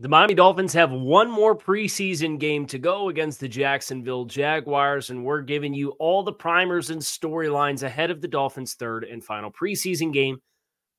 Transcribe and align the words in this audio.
The 0.00 0.08
Miami 0.08 0.34
Dolphins 0.34 0.72
have 0.72 0.90
one 0.90 1.30
more 1.30 1.56
preseason 1.56 2.40
game 2.40 2.66
to 2.66 2.80
go 2.80 3.10
against 3.10 3.38
the 3.38 3.46
Jacksonville 3.46 4.24
Jaguars, 4.24 5.10
and 5.10 5.24
we're 5.24 5.40
giving 5.40 5.72
you 5.72 5.90
all 6.00 6.24
the 6.24 6.32
primers 6.32 6.90
and 6.90 7.00
storylines 7.00 7.84
ahead 7.84 8.10
of 8.10 8.20
the 8.20 8.26
Dolphins' 8.26 8.74
third 8.74 9.04
and 9.04 9.22
final 9.22 9.52
preseason 9.52 10.12
game 10.12 10.38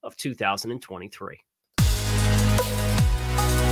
of 0.01 0.15
2023. 0.15 1.41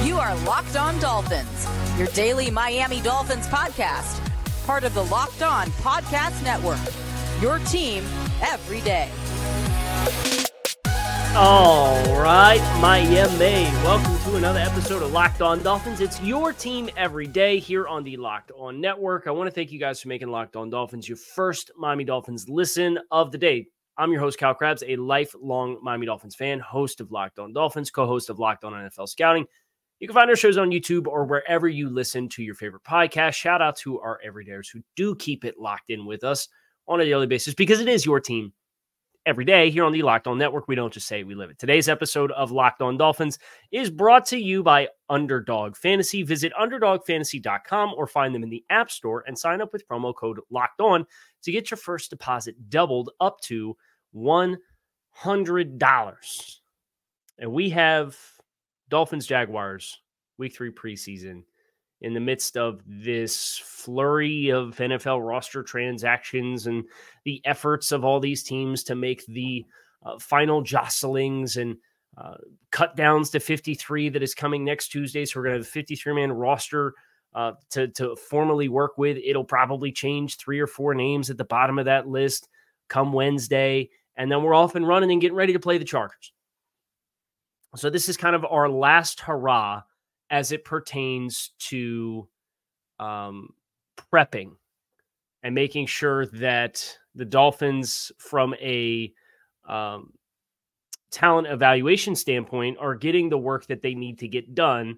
You 0.03 0.17
are 0.17 0.35
Locked 0.43 0.75
On 0.75 0.99
Dolphins, 0.99 1.69
your 1.97 2.07
daily 2.07 2.51
Miami 2.51 2.99
Dolphins 2.99 3.47
podcast, 3.47 4.19
part 4.65 4.83
of 4.83 4.93
the 4.93 5.05
Locked 5.05 5.41
On 5.41 5.67
Podcast 5.67 6.43
Network. 6.43 6.79
Your 7.41 7.59
team 7.59 8.03
every 8.41 8.81
day. 8.81 9.09
All 11.35 11.95
right, 12.21 12.61
Miami. 12.79 13.63
Welcome 13.83 14.19
to 14.25 14.35
another 14.35 14.59
episode 14.59 15.01
of 15.01 15.11
Locked 15.11 15.41
On 15.41 15.63
Dolphins. 15.63 15.99
It's 15.99 16.21
your 16.21 16.53
team 16.53 16.91
every 16.95 17.25
day 17.25 17.57
here 17.57 17.87
on 17.87 18.03
the 18.03 18.17
Locked 18.17 18.51
On 18.55 18.79
Network. 18.79 19.25
I 19.25 19.31
want 19.31 19.47
to 19.47 19.51
thank 19.51 19.71
you 19.71 19.79
guys 19.79 19.99
for 19.99 20.09
making 20.09 20.27
Locked 20.27 20.55
On 20.55 20.69
Dolphins 20.69 21.09
your 21.09 21.17
first 21.17 21.71
Miami 21.75 22.03
Dolphins 22.03 22.47
listen 22.47 22.99
of 23.09 23.31
the 23.31 23.39
day. 23.39 23.65
I'm 23.97 24.11
your 24.11 24.21
host, 24.21 24.37
Kyle 24.37 24.53
Crabbs, 24.53 24.83
a 24.87 24.95
lifelong 24.95 25.79
Miami 25.81 26.05
Dolphins 26.05 26.35
fan, 26.35 26.59
host 26.59 27.01
of 27.01 27.11
Locked 27.11 27.39
On 27.39 27.51
Dolphins, 27.51 27.89
co 27.89 28.05
host 28.05 28.29
of 28.29 28.37
Locked 28.37 28.63
On 28.63 28.71
NFL 28.71 29.09
Scouting. 29.09 29.47
You 29.99 30.07
can 30.07 30.13
find 30.13 30.29
our 30.29 30.35
shows 30.35 30.59
on 30.59 30.69
YouTube 30.69 31.07
or 31.07 31.25
wherever 31.25 31.67
you 31.67 31.89
listen 31.89 32.29
to 32.29 32.43
your 32.43 32.53
favorite 32.53 32.83
podcast. 32.83 33.33
Shout 33.33 33.59
out 33.59 33.75
to 33.77 33.99
our 34.01 34.19
everydayers 34.23 34.71
who 34.71 34.83
do 34.95 35.15
keep 35.15 35.45
it 35.45 35.57
locked 35.57 35.89
in 35.89 36.05
with 36.05 36.23
us 36.23 36.47
on 36.87 37.01
a 37.01 37.05
daily 37.05 37.25
basis 37.25 37.55
because 37.55 37.79
it 37.79 37.87
is 37.89 38.05
your 38.05 38.19
team 38.19 38.53
every 39.25 39.45
day 39.45 39.69
here 39.69 39.85
on 39.85 39.91
the 39.91 40.01
Locked 40.01 40.27
On 40.27 40.37
Network. 40.37 40.67
We 40.67 40.75
don't 40.75 40.93
just 40.93 41.07
say 41.07 41.23
we 41.23 41.35
live 41.35 41.49
it. 41.49 41.57
Today's 41.57 41.87
episode 41.87 42.31
of 42.33 42.51
Locked 42.51 42.81
On 42.81 42.97
Dolphins 42.97 43.39
is 43.71 43.89
brought 43.89 44.25
to 44.27 44.37
you 44.37 44.63
by 44.63 44.89
Underdog 45.09 45.75
Fantasy. 45.75 46.23
Visit 46.23 46.51
underdogfantasy.com 46.59 47.93
or 47.95 48.07
find 48.07 48.35
them 48.35 48.43
in 48.43 48.49
the 48.49 48.63
App 48.69 48.91
Store 48.91 49.23
and 49.25 49.37
sign 49.37 49.61
up 49.61 49.71
with 49.71 49.87
promo 49.87 50.13
code 50.15 50.39
Locked 50.49 50.81
On 50.81 51.05
to 51.43 51.51
get 51.51 51.71
your 51.71 51.77
first 51.77 52.09
deposit 52.09 52.69
doubled 52.69 53.11
up 53.19 53.39
to 53.41 53.77
$100. 54.15 54.57
And 57.39 57.51
we 57.51 57.69
have 57.71 58.17
Dolphins 58.89 59.25
Jaguars 59.25 59.99
week 60.37 60.55
three 60.55 60.71
preseason 60.71 61.43
in 62.03 62.13
the 62.13 62.19
midst 62.19 62.57
of 62.57 62.81
this 62.85 63.57
flurry 63.63 64.49
of 64.49 64.75
NFL 64.75 65.25
roster 65.25 65.63
transactions 65.63 66.67
and 66.67 66.83
the 67.23 67.41
efforts 67.45 67.91
of 67.91 68.03
all 68.03 68.19
these 68.19 68.43
teams 68.43 68.83
to 68.83 68.95
make 68.95 69.25
the 69.27 69.65
uh, 70.05 70.19
final 70.19 70.61
jostlings 70.61 71.55
and 71.59 71.77
uh, 72.17 72.35
cut 72.71 72.95
downs 72.95 73.29
to 73.31 73.39
53 73.39 74.09
that 74.09 74.21
is 74.21 74.35
coming 74.35 74.65
next 74.65 74.89
Tuesday. 74.89 75.25
So 75.25 75.39
we're 75.39 75.45
going 75.45 75.53
to 75.53 75.59
have 75.59 75.67
a 75.67 75.71
53 75.71 76.13
man 76.13 76.31
roster 76.31 76.93
uh, 77.33 77.53
to, 77.71 77.87
to 77.87 78.15
formally 78.15 78.67
work 78.67 78.97
with. 78.97 79.17
It'll 79.23 79.45
probably 79.45 79.91
change 79.91 80.37
three 80.37 80.59
or 80.59 80.67
four 80.67 80.93
names 80.93 81.29
at 81.29 81.37
the 81.37 81.45
bottom 81.45 81.79
of 81.79 81.85
that 81.85 82.07
list 82.07 82.49
come 82.89 83.13
Wednesday. 83.13 83.89
And 84.17 84.31
then 84.31 84.43
we're 84.43 84.53
off 84.53 84.75
and 84.75 84.87
running 84.87 85.11
and 85.11 85.21
getting 85.21 85.37
ready 85.37 85.53
to 85.53 85.59
play 85.59 85.77
the 85.77 85.85
Chargers. 85.85 86.33
So 87.75 87.89
this 87.89 88.09
is 88.09 88.17
kind 88.17 88.35
of 88.35 88.45
our 88.45 88.69
last 88.69 89.21
hurrah 89.21 89.81
as 90.33 90.51
it 90.51 90.65
pertains 90.65 91.51
to 91.59 92.27
um, 92.99 93.49
prepping 94.11 94.49
and 95.43 95.53
making 95.53 95.85
sure 95.85 96.25
that 96.25 96.97
the 97.13 97.23
Dolphins, 97.23 98.11
from 98.17 98.55
a 98.55 99.13
um, 99.69 100.11
talent 101.11 101.45
evaluation 101.45 102.15
standpoint, 102.15 102.79
are 102.79 102.95
getting 102.95 103.29
the 103.29 103.37
work 103.37 103.67
that 103.67 103.83
they 103.83 103.93
need 103.93 104.17
to 104.19 104.27
get 104.27 104.55
done. 104.55 104.97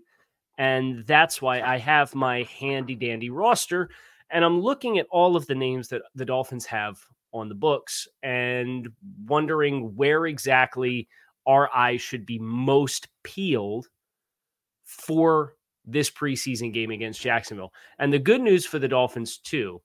And 0.58 1.06
that's 1.06 1.42
why 1.42 1.60
I 1.60 1.80
have 1.80 2.16
my 2.16 2.44
handy 2.44 2.96
dandy 2.96 3.30
roster. 3.30 3.90
And 4.30 4.46
I'm 4.46 4.62
looking 4.62 5.00
at 5.00 5.08
all 5.12 5.36
of 5.36 5.46
the 5.48 5.56
names 5.56 5.90
that 5.90 6.04
the 6.16 6.24
Dolphins 6.24 6.66
have 6.68 6.98
on 7.34 7.50
the 7.50 7.56
books 7.56 8.08
and 8.24 8.88
wondering 9.26 9.98
where 9.98 10.28
exactly 10.28 11.10
our 11.46 11.70
eyes 11.76 12.02
should 12.02 12.26
be 12.26 12.40
most 12.40 13.10
peeled 13.24 13.90
for 14.86 15.56
this 15.86 16.10
preseason 16.10 16.74
game 16.74 16.92
against 16.92 17.22
Jacksonville. 17.22 17.74
And 18.00 18.12
the 18.12 18.20
good 18.20 18.42
news 18.42 18.66
for 18.66 18.80
the 18.80 18.88
Dolphins, 18.88 19.38
too, 19.38 19.82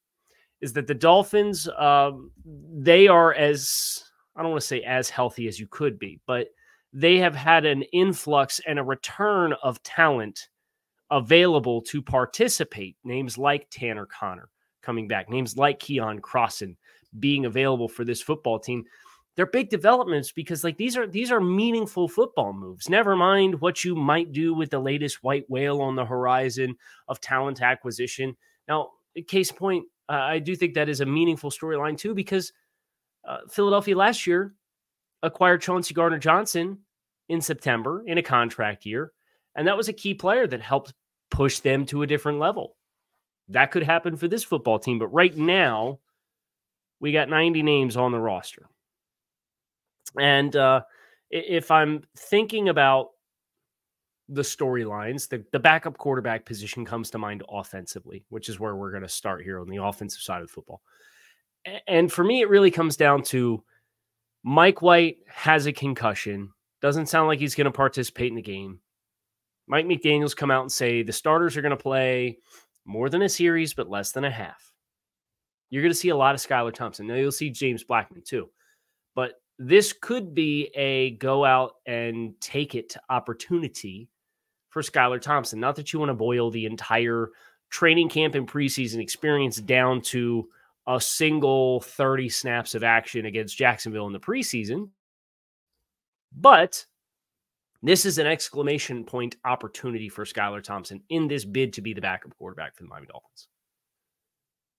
is 0.61 0.73
that 0.75 0.87
the 0.87 0.95
Dolphins, 0.95 1.69
um, 1.79 2.31
they 2.45 3.09
are 3.09 3.35
as, 3.35 4.05
I 4.37 4.43
don't 4.43 4.53
want 4.53 4.61
to 4.61 4.67
say 4.67 4.83
as 4.83 5.11
healthy 5.11 5.49
as 5.49 5.59
you 5.59 5.67
could 5.67 5.99
be, 5.99 6.21
but 6.27 6.49
they 6.93 7.19
have 7.19 7.35
had 7.35 7.65
an 7.65 7.83
influx 7.93 8.61
and 8.67 8.79
a 8.79 8.85
return 8.85 9.55
of 9.63 9.83
talent 9.83 10.49
available 11.11 11.83
to 11.83 12.03
participate. 12.03 12.97
Names 13.05 13.39
like 13.39 13.69
Tanner 13.71 14.07
Connor 14.07 14.49
coming 14.83 15.09
back, 15.09 15.29
names 15.29 15.57
like 15.57 15.81
Keion 15.81 16.21
Crossen 16.21 16.77
being 17.19 17.45
available 17.45 17.89
for 17.89 18.05
this 18.05 18.23
football 18.23 18.59
team 18.59 18.85
they're 19.41 19.47
big 19.47 19.71
developments 19.71 20.33
because 20.33 20.65
like 20.65 20.77
these 20.77 20.99
are 20.99 21.07
these 21.07 21.33
are 21.33 21.41
meaningful 21.41 22.09
football 22.09 22.53
moves. 22.53 22.91
Never 22.91 23.17
mind 23.17 23.59
what 23.63 23.83
you 23.83 23.97
might 23.97 24.33
do 24.33 24.53
with 24.53 24.69
the 24.69 24.79
latest 24.79 25.25
white 25.25 25.49
whale 25.49 25.81
on 25.81 25.97
the 25.97 26.05
horizon 26.05 26.77
of 27.09 27.23
talent 27.23 27.63
acquisition. 27.63 28.37
Now, 28.69 28.91
case 29.29 29.51
point, 29.51 29.87
uh, 30.11 30.13
I 30.13 30.41
do 30.41 30.55
think 30.55 30.75
that 30.75 30.91
is 30.91 31.01
a 31.01 31.07
meaningful 31.07 31.51
storyline 31.51 31.97
too 31.97 32.15
because 32.15 32.53
uh, 33.27 33.39
Philadelphia 33.49 33.97
last 33.97 34.27
year 34.27 34.53
acquired 35.23 35.63
Chauncey 35.63 35.95
Gardner 35.95 36.19
Johnson 36.19 36.81
in 37.31 37.41
September 37.41 38.05
in 38.07 38.19
a 38.19 38.23
contract 38.23 38.85
year, 38.85 39.11
and 39.57 39.67
that 39.67 39.77
was 39.79 39.89
a 39.89 39.95
key 39.95 40.13
player 40.13 40.47
that 40.49 40.61
helped 40.61 40.93
push 41.31 41.61
them 41.61 41.87
to 41.87 42.03
a 42.03 42.07
different 42.07 42.41
level. 42.41 42.77
That 43.49 43.71
could 43.71 43.85
happen 43.85 44.17
for 44.17 44.29
this 44.29 44.45
football 44.45 44.79
team, 44.79 44.99
but 44.99 45.09
right 45.09 45.35
now 45.35 46.01
we 47.01 47.11
got 47.11 47.31
90 47.31 47.63
names 47.63 47.97
on 47.97 48.13
the 48.13 48.21
roster. 48.21 48.69
And 50.19 50.55
uh, 50.57 50.83
if 51.31 51.71
I'm 51.71 52.03
thinking 52.17 52.69
about 52.69 53.09
the 54.29 54.43
storylines, 54.43 55.29
the, 55.29 55.45
the 55.53 55.59
backup 55.59 55.99
quarterback 55.99 56.47
position 56.47 56.85
comes 56.85 57.11
to 57.11 57.19
mind 57.19 57.43
offensively, 57.49 58.25
which 58.29 58.49
is 58.49 58.61
where 58.61 58.77
we're 58.77 58.91
going 58.91 59.03
to 59.03 59.09
start 59.09 59.43
here 59.43 59.61
on 59.61 59.69
the 59.69 59.83
offensive 59.83 60.23
side 60.23 60.41
of 60.41 60.49
the 60.49 60.53
football. 60.53 60.83
And 61.87 62.11
for 62.11 62.25
me, 62.25 62.41
it 62.41 62.49
really 62.49 62.71
comes 62.71 62.97
down 62.97 63.23
to 63.25 63.63
Mike 64.43 64.81
White 64.81 65.19
has 65.27 65.67
a 65.67 65.73
concussion. 65.73 66.51
Doesn't 66.81 67.07
sound 67.07 67.29
like 67.29 67.39
he's 67.39 67.55
going 67.55 67.67
to 67.67 67.71
participate 67.71 68.29
in 68.29 68.37
the 68.37 68.43
game. 68.43 68.81
Mike 69.67 69.87
McDaniel's 69.87 70.35
come 70.35 70.51
out 70.51 70.63
and 70.63 70.73
say 70.73 71.03
the 71.03 71.13
starters 71.13 71.57
are 71.57 71.63
going 71.63 71.71
to 71.71 71.77
play 71.77 72.39
more 72.85 73.11
than 73.11 73.23
a 73.23 73.29
series, 73.29 73.75
but 73.75 73.91
less 73.91 74.13
than 74.13 74.25
a 74.25 74.31
half. 74.31 74.73
You're 75.69 75.83
going 75.83 75.93
to 75.93 75.99
see 75.99 76.09
a 76.09 76.17
lot 76.17 76.35
of 76.35 76.41
Skylar 76.41 76.73
Thompson. 76.73 77.07
Now 77.07 77.15
you'll 77.15 77.31
see 77.31 77.51
James 77.51 77.85
Blackman 77.85 78.23
too. 78.25 78.49
But 79.15 79.35
this 79.63 79.93
could 79.93 80.35
be 80.35 80.71
a 80.75 81.11
go 81.17 81.45
out 81.45 81.75
and 81.85 82.33
take 82.41 82.75
it 82.75 82.97
opportunity 83.11 84.09
for 84.71 84.81
Skylar 84.81 85.21
Thompson. 85.21 85.61
Not 85.61 85.77
that 85.77 85.93
you 85.93 85.99
want 85.99 86.09
to 86.09 86.15
boil 86.15 86.51
the 86.51 86.65
entire 86.65 87.29
training 87.69 88.09
camp 88.09 88.35
and 88.35 88.49
preseason 88.49 89.03
experience 89.03 89.59
down 89.59 90.01
to 90.01 90.49
a 90.87 90.99
single 90.99 91.83
30 91.83 92.31
snaps 92.31 92.75
of 92.75 92.83
action 92.83 93.27
against 93.27 93.59
Jacksonville 93.59 94.07
in 94.07 94.15
the 94.15 94.19
preseason, 94.19 94.89
but 96.35 96.87
this 97.83 98.07
is 98.07 98.17
an 98.17 98.27
exclamation 98.27 99.05
point 99.05 99.37
opportunity 99.45 100.09
for 100.09 100.25
Skylar 100.25 100.63
Thompson 100.63 101.03
in 101.11 101.29
this 101.29 101.45
bid 101.45 101.75
to 101.75 101.83
be 101.83 101.93
the 101.93 102.01
backup 102.01 102.35
quarterback 102.39 102.75
for 102.75 102.85
the 102.85 102.89
Miami 102.89 103.09
Dolphins. 103.09 103.49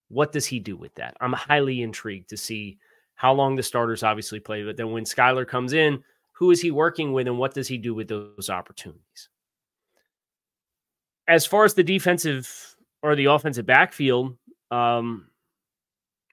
What 0.07 0.31
does 0.31 0.47
he 0.47 0.59
do 0.59 0.75
with 0.75 0.95
that? 0.95 1.15
I'm 1.21 1.33
highly 1.33 1.83
intrigued 1.83 2.29
to 2.29 2.37
see 2.37 2.79
how 3.21 3.31
long 3.31 3.55
the 3.55 3.61
starters 3.61 4.01
obviously 4.01 4.39
play, 4.39 4.63
but 4.63 4.77
then 4.77 4.89
when 4.89 5.03
Skylar 5.03 5.47
comes 5.47 5.73
in, 5.73 6.03
who 6.31 6.49
is 6.49 6.59
he 6.59 6.71
working 6.71 7.13
with 7.13 7.27
and 7.27 7.37
what 7.37 7.53
does 7.53 7.67
he 7.67 7.77
do 7.77 7.93
with 7.93 8.07
those 8.07 8.49
opportunities? 8.49 9.29
As 11.27 11.45
far 11.45 11.63
as 11.63 11.75
the 11.75 11.83
defensive 11.83 12.75
or 13.03 13.15
the 13.15 13.25
offensive 13.25 13.67
backfield, 13.67 14.35
um, 14.71 15.27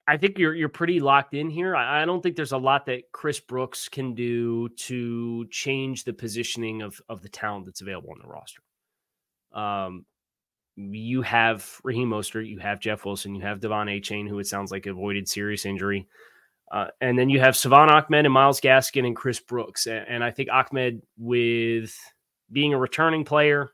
I 0.07 0.17
think 0.17 0.39
you're 0.39 0.55
you're 0.55 0.67
pretty 0.67 0.99
locked 0.99 1.35
in 1.35 1.51
here. 1.51 1.75
I, 1.75 2.01
I, 2.01 2.05
don't 2.05 2.23
think 2.23 2.35
there's 2.35 2.53
a 2.53 2.57
lot 2.57 2.87
that 2.87 3.11
Chris 3.11 3.39
Brooks 3.39 3.87
can 3.87 4.15
do 4.15 4.69
to 4.69 5.45
change 5.51 6.05
the 6.05 6.13
positioning 6.13 6.81
of 6.81 6.99
of 7.07 7.21
the 7.21 7.29
talent 7.29 7.65
that's 7.65 7.81
available 7.81 8.09
on 8.09 8.19
the 8.19 8.27
roster. 8.27 8.63
Um, 9.53 10.07
you 10.75 11.21
have 11.21 11.79
Raheem 11.83 12.09
Mostert, 12.09 12.49
you 12.49 12.57
have 12.57 12.79
Jeff 12.79 13.05
Wilson, 13.05 13.35
you 13.35 13.41
have 13.41 13.59
De'Von 13.59 13.95
Achane, 13.95 14.27
who 14.27 14.39
it 14.39 14.47
sounds 14.47 14.71
like 14.71 14.87
avoided 14.87 15.29
serious 15.29 15.67
injury. 15.67 16.07
Uh, 16.71 16.87
and 17.01 17.17
then 17.17 17.29
you 17.29 17.39
have 17.39 17.57
Salvon 17.57 17.89
Ahmed 17.89 18.25
and 18.25 18.33
Myles 18.33 18.61
Gaskin 18.61 19.05
and 19.05 19.15
Chris 19.15 19.39
Brooks. 19.39 19.87
And, 19.87 20.05
and, 20.07 20.23
I 20.23 20.29
think 20.29 20.49
Ahmed, 20.51 21.01
with 21.17 21.97
being 22.51 22.73
a 22.73 22.79
returning 22.79 23.25
player, 23.25 23.71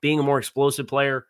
being 0.00 0.20
a 0.20 0.22
more 0.22 0.38
explosive 0.38 0.86
player, 0.86 1.26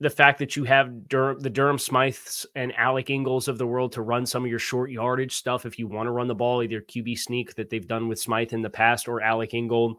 the 0.00 0.10
fact 0.10 0.38
that 0.38 0.54
you 0.54 0.64
have 0.64 1.08
Dur- 1.08 1.38
the 1.40 1.50
Durham 1.50 1.78
Smythes 1.78 2.46
and 2.54 2.72
Alec 2.76 3.10
Ingold 3.10 3.48
of 3.48 3.58
the 3.58 3.66
world 3.66 3.92
to 3.92 4.02
run 4.02 4.26
some 4.26 4.44
of 4.44 4.50
your 4.50 4.60
short 4.60 4.90
yardage 4.90 5.34
stuff 5.34 5.66
if 5.66 5.78
you 5.78 5.88
want 5.88 6.06
to 6.06 6.12
run 6.12 6.28
the 6.28 6.34
ball, 6.36 6.62
either 6.62 6.80
QB 6.80 7.18
sneak 7.18 7.56
that 7.56 7.70
they've 7.70 7.86
done 7.86 8.06
with 8.06 8.20
Smythe 8.20 8.52
in 8.52 8.62
the 8.62 8.70
past 8.70 9.08
or 9.08 9.20
Alec 9.20 9.54
Ingold. 9.54 9.96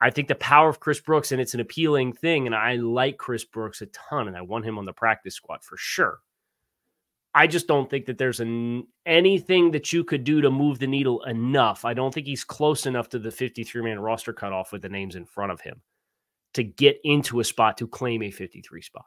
I 0.00 0.10
think 0.10 0.28
the 0.28 0.34
power 0.34 0.68
of 0.68 0.80
Chris 0.80 1.00
Brooks, 1.00 1.32
and 1.32 1.40
it's 1.40 1.54
an 1.54 1.60
appealing 1.60 2.14
thing, 2.14 2.46
and 2.46 2.54
I 2.54 2.76
like 2.76 3.18
Chris 3.18 3.44
Brooks 3.44 3.82
a 3.82 3.86
ton, 3.86 4.28
and 4.28 4.36
I 4.36 4.42
want 4.42 4.64
him 4.64 4.78
on 4.78 4.84
the 4.84 4.92
practice 4.92 5.34
squad 5.34 5.62
for 5.62 5.76
sure. 5.76 6.18
I 7.36 7.46
just 7.46 7.68
don't 7.68 7.90
think 7.90 8.06
that 8.06 8.16
there's 8.16 8.40
an, 8.40 8.86
anything 9.04 9.70
that 9.72 9.92
you 9.92 10.04
could 10.04 10.24
do 10.24 10.40
to 10.40 10.50
move 10.50 10.78
the 10.78 10.86
needle 10.86 11.22
enough. 11.24 11.84
I 11.84 11.92
don't 11.92 12.12
think 12.12 12.26
he's 12.26 12.44
close 12.44 12.86
enough 12.86 13.10
to 13.10 13.18
the 13.18 13.30
53 13.30 13.82
man 13.82 14.00
roster 14.00 14.32
cutoff 14.32 14.72
with 14.72 14.80
the 14.80 14.88
names 14.88 15.16
in 15.16 15.26
front 15.26 15.52
of 15.52 15.60
him 15.60 15.82
to 16.54 16.64
get 16.64 16.98
into 17.04 17.40
a 17.40 17.44
spot 17.44 17.76
to 17.76 17.86
claim 17.86 18.22
a 18.22 18.30
53 18.30 18.80
spot. 18.80 19.04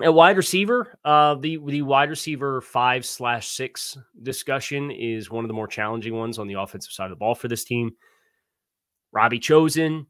A 0.00 0.12
wide 0.12 0.36
receiver, 0.36 0.96
uh, 1.04 1.34
the 1.34 1.58
the 1.66 1.82
wide 1.82 2.10
receiver 2.10 2.60
five 2.60 3.04
slash 3.04 3.48
six 3.48 3.98
discussion 4.22 4.92
is 4.92 5.28
one 5.28 5.44
of 5.44 5.48
the 5.48 5.54
more 5.54 5.66
challenging 5.66 6.14
ones 6.14 6.38
on 6.38 6.46
the 6.46 6.54
offensive 6.54 6.92
side 6.92 7.06
of 7.06 7.10
the 7.10 7.16
ball 7.16 7.34
for 7.34 7.48
this 7.48 7.64
team. 7.64 7.90
Robbie 9.12 9.40
Chosen 9.40 10.06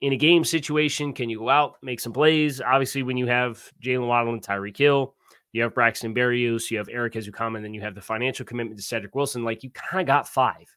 in 0.00 0.12
a 0.12 0.16
game 0.16 0.44
situation, 0.44 1.12
can 1.12 1.28
you 1.28 1.38
go 1.38 1.48
out 1.48 1.76
make 1.82 2.00
some 2.00 2.12
plays? 2.12 2.60
Obviously, 2.60 3.02
when 3.02 3.16
you 3.16 3.26
have 3.26 3.62
Jaylen 3.82 4.06
Waddle 4.06 4.32
and 4.32 4.42
Tyreek 4.42 4.76
Hill, 4.76 5.14
you 5.52 5.62
have 5.62 5.74
Braxton 5.74 6.14
Berrios, 6.14 6.70
you 6.70 6.78
have 6.78 6.88
Erik 6.88 7.14
Ezukanma, 7.14 7.56
and 7.56 7.64
then 7.64 7.74
you 7.74 7.80
have 7.80 7.94
the 7.94 8.00
financial 8.00 8.44
commitment 8.44 8.78
to 8.78 8.84
Cedric 8.84 9.14
Wilson. 9.14 9.44
Like 9.44 9.62
you 9.62 9.70
kind 9.70 10.00
of 10.00 10.06
got 10.06 10.28
five. 10.28 10.74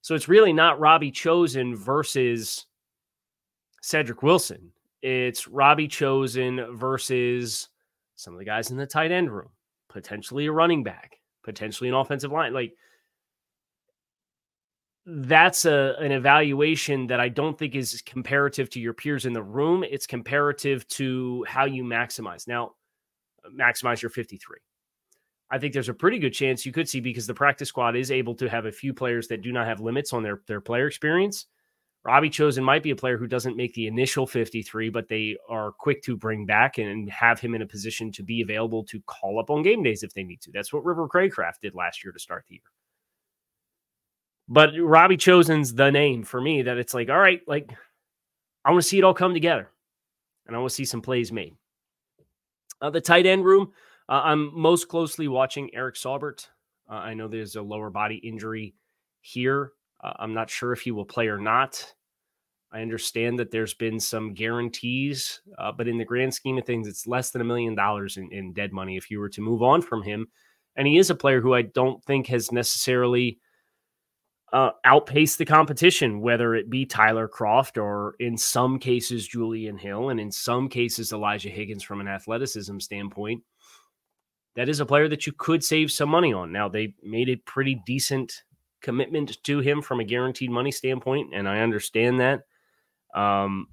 So 0.00 0.14
it's 0.14 0.28
really 0.28 0.52
not 0.52 0.80
Robbie 0.80 1.12
Chosen 1.12 1.76
versus 1.76 2.66
Cedric 3.82 4.22
Wilson. 4.22 4.72
It's 5.00 5.46
Robbie 5.46 5.88
Chosen 5.88 6.76
versus 6.76 7.68
some 8.16 8.32
of 8.34 8.38
the 8.38 8.44
guys 8.44 8.70
in 8.70 8.76
the 8.76 8.86
tight 8.86 9.12
end 9.12 9.32
room, 9.32 9.50
potentially 9.88 10.46
a 10.46 10.52
running 10.52 10.82
back, 10.82 11.18
potentially 11.44 11.88
an 11.88 11.94
offensive 11.94 12.32
line. 12.32 12.52
Like 12.52 12.74
that's 15.04 15.64
a 15.64 15.96
an 15.98 16.12
evaluation 16.12 17.06
that 17.08 17.20
I 17.20 17.28
don't 17.28 17.58
think 17.58 17.74
is 17.74 18.02
comparative 18.02 18.70
to 18.70 18.80
your 18.80 18.94
peers 18.94 19.26
in 19.26 19.32
the 19.32 19.42
room. 19.42 19.84
It's 19.84 20.06
comparative 20.06 20.86
to 20.88 21.44
how 21.48 21.64
you 21.64 21.84
maximize. 21.84 22.46
Now, 22.46 22.72
maximize 23.58 24.00
your 24.00 24.10
53. 24.10 24.58
I 25.50 25.58
think 25.58 25.74
there's 25.74 25.88
a 25.88 25.94
pretty 25.94 26.18
good 26.18 26.32
chance 26.32 26.64
you 26.64 26.72
could 26.72 26.88
see 26.88 27.00
because 27.00 27.26
the 27.26 27.34
practice 27.34 27.68
squad 27.68 27.96
is 27.96 28.10
able 28.10 28.34
to 28.36 28.48
have 28.48 28.66
a 28.66 28.72
few 28.72 28.94
players 28.94 29.28
that 29.28 29.42
do 29.42 29.52
not 29.52 29.66
have 29.66 29.80
limits 29.80 30.12
on 30.12 30.22
their 30.22 30.42
their 30.46 30.60
player 30.60 30.86
experience 30.86 31.46
Robbie 32.04 32.30
Chosen 32.30 32.64
might 32.64 32.82
be 32.82 32.90
a 32.90 32.96
player 32.96 33.16
who 33.16 33.28
doesn't 33.28 33.56
make 33.56 33.74
the 33.74 33.86
initial 33.86 34.26
53, 34.26 34.90
but 34.90 35.06
they 35.08 35.36
are 35.48 35.70
quick 35.70 36.02
to 36.02 36.16
bring 36.16 36.46
back 36.46 36.78
and 36.78 37.08
have 37.08 37.38
him 37.38 37.54
in 37.54 37.62
a 37.62 37.66
position 37.66 38.10
to 38.12 38.24
be 38.24 38.42
available 38.42 38.82
to 38.84 39.00
call 39.02 39.38
up 39.38 39.50
on 39.50 39.62
game 39.62 39.84
days 39.84 40.02
if 40.02 40.12
they 40.12 40.24
need 40.24 40.40
to. 40.40 40.50
That's 40.52 40.72
what 40.72 40.84
River 40.84 41.06
Cracraft 41.06 41.60
did 41.62 41.76
last 41.76 42.02
year 42.02 42.12
to 42.12 42.18
start 42.18 42.44
the 42.48 42.56
year. 42.56 42.62
But 44.48 44.70
Robbie 44.78 45.16
Chosen's 45.16 45.74
the 45.74 45.90
name 45.90 46.24
for 46.24 46.40
me 46.40 46.62
that 46.62 46.76
it's 46.76 46.94
like, 46.94 47.08
all 47.08 47.18
right, 47.18 47.40
like 47.46 47.70
I 48.64 48.70
want 48.70 48.82
to 48.82 48.88
see 48.88 48.98
it 48.98 49.04
all 49.04 49.14
come 49.14 49.34
together 49.34 49.68
and 50.46 50.54
I 50.54 50.58
want 50.58 50.70
to 50.70 50.74
see 50.74 50.84
some 50.84 51.02
plays 51.02 51.32
made. 51.32 51.54
Uh, 52.80 52.90
the 52.90 53.00
tight 53.00 53.26
end 53.26 53.44
room, 53.44 53.72
uh, 54.08 54.22
I'm 54.24 54.50
most 54.58 54.88
closely 54.88 55.28
watching 55.28 55.74
Eric 55.74 55.94
Saubert. 55.94 56.48
Uh, 56.90 56.94
I 56.94 57.14
know 57.14 57.28
there's 57.28 57.56
a 57.56 57.62
lower 57.62 57.90
body 57.90 58.16
injury 58.16 58.74
here. 59.20 59.72
Uh, 60.02 60.12
I'm 60.18 60.34
not 60.34 60.50
sure 60.50 60.72
if 60.72 60.80
he 60.80 60.90
will 60.90 61.04
play 61.04 61.28
or 61.28 61.38
not. 61.38 61.94
I 62.72 62.80
understand 62.80 63.38
that 63.38 63.50
there's 63.50 63.74
been 63.74 64.00
some 64.00 64.32
guarantees, 64.32 65.40
uh, 65.58 65.72
but 65.72 65.88
in 65.88 65.98
the 65.98 66.04
grand 66.06 66.32
scheme 66.32 66.56
of 66.56 66.64
things, 66.64 66.88
it's 66.88 67.06
less 67.06 67.30
than 67.30 67.42
a 67.42 67.44
million 67.44 67.74
dollars 67.74 68.16
in 68.16 68.52
dead 68.54 68.72
money 68.72 68.96
if 68.96 69.10
you 69.10 69.20
were 69.20 69.28
to 69.28 69.42
move 69.42 69.62
on 69.62 69.82
from 69.82 70.02
him. 70.02 70.26
And 70.74 70.88
he 70.88 70.96
is 70.96 71.10
a 71.10 71.14
player 71.14 71.42
who 71.42 71.54
I 71.54 71.62
don't 71.62 72.02
think 72.04 72.28
has 72.28 72.50
necessarily 72.50 73.38
uh, 74.52 74.70
outpaced 74.84 75.38
the 75.38 75.44
competition, 75.44 76.20
whether 76.20 76.54
it 76.54 76.68
be 76.68 76.84
Tyler 76.84 77.28
Kroft 77.28 77.82
or 77.82 78.14
in 78.20 78.36
some 78.36 78.78
cases 78.78 79.26
Julian 79.26 79.78
Hill, 79.78 80.10
and 80.10 80.20
in 80.20 80.30
some 80.30 80.68
cases 80.68 81.12
Elijah 81.12 81.48
Higgins 81.48 81.82
from 81.82 82.00
an 82.00 82.08
athleticism 82.08 82.78
standpoint. 82.78 83.42
That 84.54 84.68
is 84.68 84.80
a 84.80 84.86
player 84.86 85.08
that 85.08 85.26
you 85.26 85.32
could 85.32 85.64
save 85.64 85.90
some 85.90 86.10
money 86.10 86.34
on. 86.34 86.52
Now, 86.52 86.68
they 86.68 86.94
made 87.02 87.30
a 87.30 87.36
pretty 87.36 87.80
decent 87.86 88.42
commitment 88.82 89.42
to 89.44 89.60
him 89.60 89.80
from 89.80 90.00
a 90.00 90.04
guaranteed 90.04 90.50
money 90.50 90.70
standpoint, 90.70 91.34
and 91.34 91.48
I 91.48 91.60
understand 91.60 92.20
that. 92.20 92.42
Um, 93.14 93.68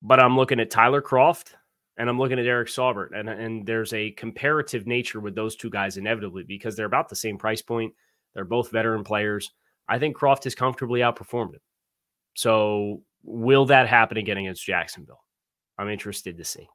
but 0.00 0.20
I'm 0.20 0.36
looking 0.36 0.60
at 0.60 0.70
Tyler 0.70 1.02
Kroft 1.02 1.54
and 1.96 2.08
I'm 2.08 2.18
looking 2.18 2.38
at 2.38 2.46
Eric 2.46 2.68
Saubert, 2.68 3.18
and 3.18 3.28
and 3.28 3.66
there's 3.66 3.92
a 3.92 4.10
comparative 4.12 4.86
nature 4.86 5.20
with 5.20 5.34
those 5.34 5.56
two 5.56 5.70
guys 5.70 5.96
inevitably 5.96 6.42
because 6.42 6.76
they're 6.76 6.86
about 6.86 7.08
the 7.08 7.16
same 7.16 7.38
price 7.38 7.62
point. 7.62 7.94
They're 8.34 8.44
both 8.44 8.70
veteran 8.70 9.04
players. 9.04 9.52
I 9.88 9.98
think 9.98 10.16
Kroft 10.16 10.44
has 10.44 10.54
comfortably 10.54 11.00
outperformed 11.00 11.54
him. 11.54 11.60
So 12.34 13.02
will 13.22 13.66
that 13.66 13.88
happen 13.88 14.16
again 14.16 14.38
against 14.38 14.64
Jacksonville? 14.64 15.22
I'm 15.78 15.88
interested 15.88 16.36
to 16.38 16.44
see. 16.44 16.68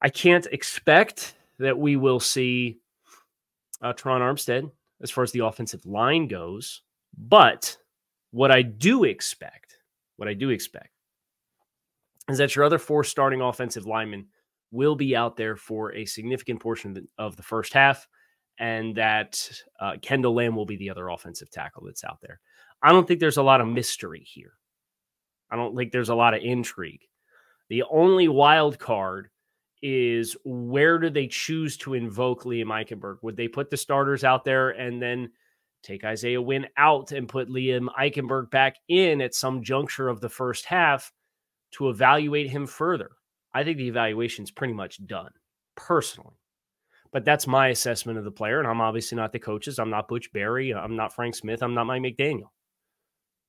I 0.00 0.08
can't 0.08 0.46
expect 0.52 1.34
that 1.58 1.78
we 1.78 1.96
will 1.96 2.20
see 2.20 2.78
uh, 3.80 3.92
Terron 3.92 4.20
Armstead 4.20 4.70
as 5.02 5.10
far 5.10 5.24
as 5.24 5.32
the 5.32 5.44
offensive 5.44 5.86
line 5.86 6.28
goes. 6.28 6.82
But 7.16 7.76
what 8.30 8.50
I 8.50 8.62
do 8.62 9.04
expect, 9.04 9.78
what 10.16 10.28
I 10.28 10.34
do 10.34 10.50
expect 10.50 10.90
is 12.28 12.38
that 12.38 12.56
your 12.56 12.64
other 12.64 12.78
four 12.78 13.04
starting 13.04 13.40
offensive 13.40 13.86
linemen 13.86 14.26
will 14.70 14.96
be 14.96 15.14
out 15.14 15.36
there 15.36 15.56
for 15.56 15.92
a 15.94 16.04
significant 16.04 16.60
portion 16.60 16.90
of 16.90 16.94
the, 16.96 17.08
of 17.18 17.36
the 17.36 17.42
first 17.42 17.72
half, 17.72 18.08
and 18.58 18.94
that 18.96 19.50
uh, 19.80 19.96
Kendall 20.00 20.34
Lamb 20.34 20.54
will 20.54 20.66
be 20.66 20.76
the 20.76 20.90
other 20.90 21.08
offensive 21.08 21.50
tackle 21.50 21.84
that's 21.84 22.04
out 22.04 22.18
there. 22.22 22.40
I 22.82 22.92
don't 22.92 23.06
think 23.08 23.20
there's 23.20 23.36
a 23.36 23.42
lot 23.42 23.60
of 23.60 23.66
mystery 23.66 24.22
here. 24.24 24.52
I 25.50 25.56
don't 25.56 25.76
think 25.76 25.92
there's 25.92 26.08
a 26.08 26.14
lot 26.14 26.34
of 26.34 26.42
intrigue. 26.42 27.02
The 27.68 27.84
only 27.90 28.28
wild 28.28 28.78
card 28.78 29.30
is 29.82 30.36
where 30.44 30.98
do 30.98 31.10
they 31.10 31.26
choose 31.26 31.76
to 31.78 31.94
invoke 31.94 32.44
Liam 32.44 32.66
Eichenberg? 32.66 33.18
Would 33.22 33.36
they 33.36 33.48
put 33.48 33.70
the 33.70 33.76
starters 33.76 34.24
out 34.24 34.44
there 34.44 34.70
and 34.70 35.00
then 35.00 35.30
take 35.82 36.04
Isaiah 36.04 36.40
Wynn 36.40 36.66
out 36.76 37.12
and 37.12 37.28
put 37.28 37.48
Liam 37.48 37.88
Eichenberg 37.98 38.50
back 38.50 38.76
in 38.88 39.20
at 39.20 39.34
some 39.34 39.62
juncture 39.62 40.08
of 40.08 40.20
the 40.20 40.28
first 40.28 40.64
half 40.64 41.12
to 41.72 41.90
evaluate 41.90 42.50
him 42.50 42.66
further? 42.66 43.10
I 43.52 43.62
think 43.62 43.78
the 43.78 43.88
evaluation 43.88 44.44
is 44.44 44.50
pretty 44.50 44.74
much 44.74 45.04
done, 45.06 45.30
personally. 45.76 46.36
But 47.14 47.24
that's 47.24 47.46
my 47.46 47.68
assessment 47.68 48.18
of 48.18 48.24
the 48.24 48.30
player. 48.30 48.58
And 48.58 48.68
I'm 48.68 48.82
obviously 48.82 49.16
not 49.16 49.32
the 49.32 49.38
coaches. 49.38 49.78
I'm 49.78 49.88
not 49.88 50.08
Butch 50.08 50.30
Barry. 50.32 50.74
I'm 50.74 50.96
not 50.96 51.14
Frank 51.14 51.34
Smith. 51.34 51.62
I'm 51.62 51.72
not 51.72 51.86
Mike 51.86 52.02
McDaniel. 52.02 52.50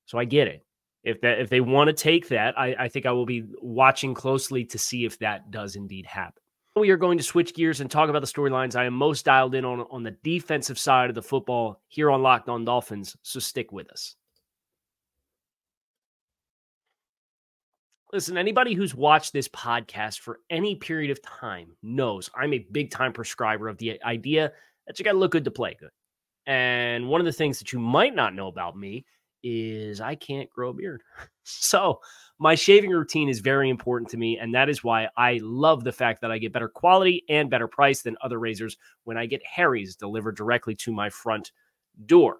So 0.06 0.18
I 0.18 0.24
get 0.24 0.48
it 0.48 0.64
if 1.06 1.20
that 1.20 1.38
if 1.38 1.48
they 1.48 1.60
want 1.60 1.86
to 1.88 1.94
take 1.94 2.28
that, 2.28 2.58
I, 2.58 2.74
I 2.78 2.88
think 2.88 3.06
I 3.06 3.12
will 3.12 3.24
be 3.24 3.44
watching 3.62 4.12
closely 4.12 4.64
to 4.66 4.76
see 4.76 5.04
if 5.04 5.18
that 5.20 5.52
does 5.52 5.76
indeed 5.76 6.04
happen. 6.04 6.42
We 6.74 6.90
are 6.90 6.96
going 6.96 7.16
to 7.16 7.24
switch 7.24 7.54
gears 7.54 7.80
and 7.80 7.90
talk 7.90 8.10
about 8.10 8.20
the 8.20 8.26
storylines. 8.26 8.76
I 8.76 8.84
am 8.84 8.92
most 8.92 9.24
dialed 9.24 9.54
in 9.54 9.64
on 9.64 9.86
on 9.90 10.02
the 10.02 10.16
defensive 10.24 10.78
side 10.78 11.08
of 11.08 11.14
the 11.14 11.22
football 11.22 11.80
here 11.88 12.10
on 12.10 12.22
Locked 12.22 12.48
On 12.48 12.64
Dolphins. 12.64 13.16
So 13.22 13.38
stick 13.38 13.70
with 13.70 13.90
us. 13.90 14.16
Listen, 18.12 18.38
anybody 18.38 18.74
who's 18.74 18.94
watched 18.94 19.32
this 19.32 19.48
podcast 19.48 20.20
for 20.20 20.38
any 20.48 20.76
period 20.76 21.10
of 21.10 21.20
time 21.22 21.76
knows 21.82 22.30
I'm 22.36 22.52
a 22.52 22.66
big 22.70 22.92
time 22.92 23.12
prescriber 23.12 23.68
of 23.68 23.78
the 23.78 24.00
idea 24.04 24.52
that 24.86 24.98
you 24.98 25.04
got 25.04 25.12
to 25.12 25.18
look 25.18 25.32
good 25.32 25.44
to 25.44 25.50
play 25.50 25.76
good. 25.78 25.90
And 26.46 27.08
one 27.08 27.20
of 27.20 27.24
the 27.24 27.32
things 27.32 27.58
that 27.58 27.72
you 27.72 27.80
might 27.80 28.14
not 28.14 28.34
know 28.34 28.46
about 28.46 28.76
me 28.76 29.04
is 29.42 30.00
I 30.00 30.14
can't 30.14 30.48
grow 30.50 30.70
a 30.70 30.72
beard. 30.74 31.02
so, 31.42 32.00
my 32.38 32.54
shaving 32.54 32.90
routine 32.90 33.28
is 33.28 33.40
very 33.40 33.70
important 33.70 34.10
to 34.10 34.16
me. 34.16 34.38
And 34.38 34.54
that 34.54 34.68
is 34.68 34.84
why 34.84 35.08
I 35.16 35.40
love 35.42 35.82
the 35.82 35.92
fact 35.92 36.20
that 36.20 36.30
I 36.30 36.38
get 36.38 36.52
better 36.52 36.68
quality 36.68 37.24
and 37.28 37.50
better 37.50 37.66
price 37.66 38.02
than 38.02 38.16
other 38.20 38.38
razors 38.38 38.76
when 39.04 39.16
I 39.16 39.26
get 39.26 39.42
Harry's 39.44 39.96
delivered 39.96 40.36
directly 40.36 40.76
to 40.76 40.92
my 40.92 41.10
front 41.10 41.50
door. 42.04 42.38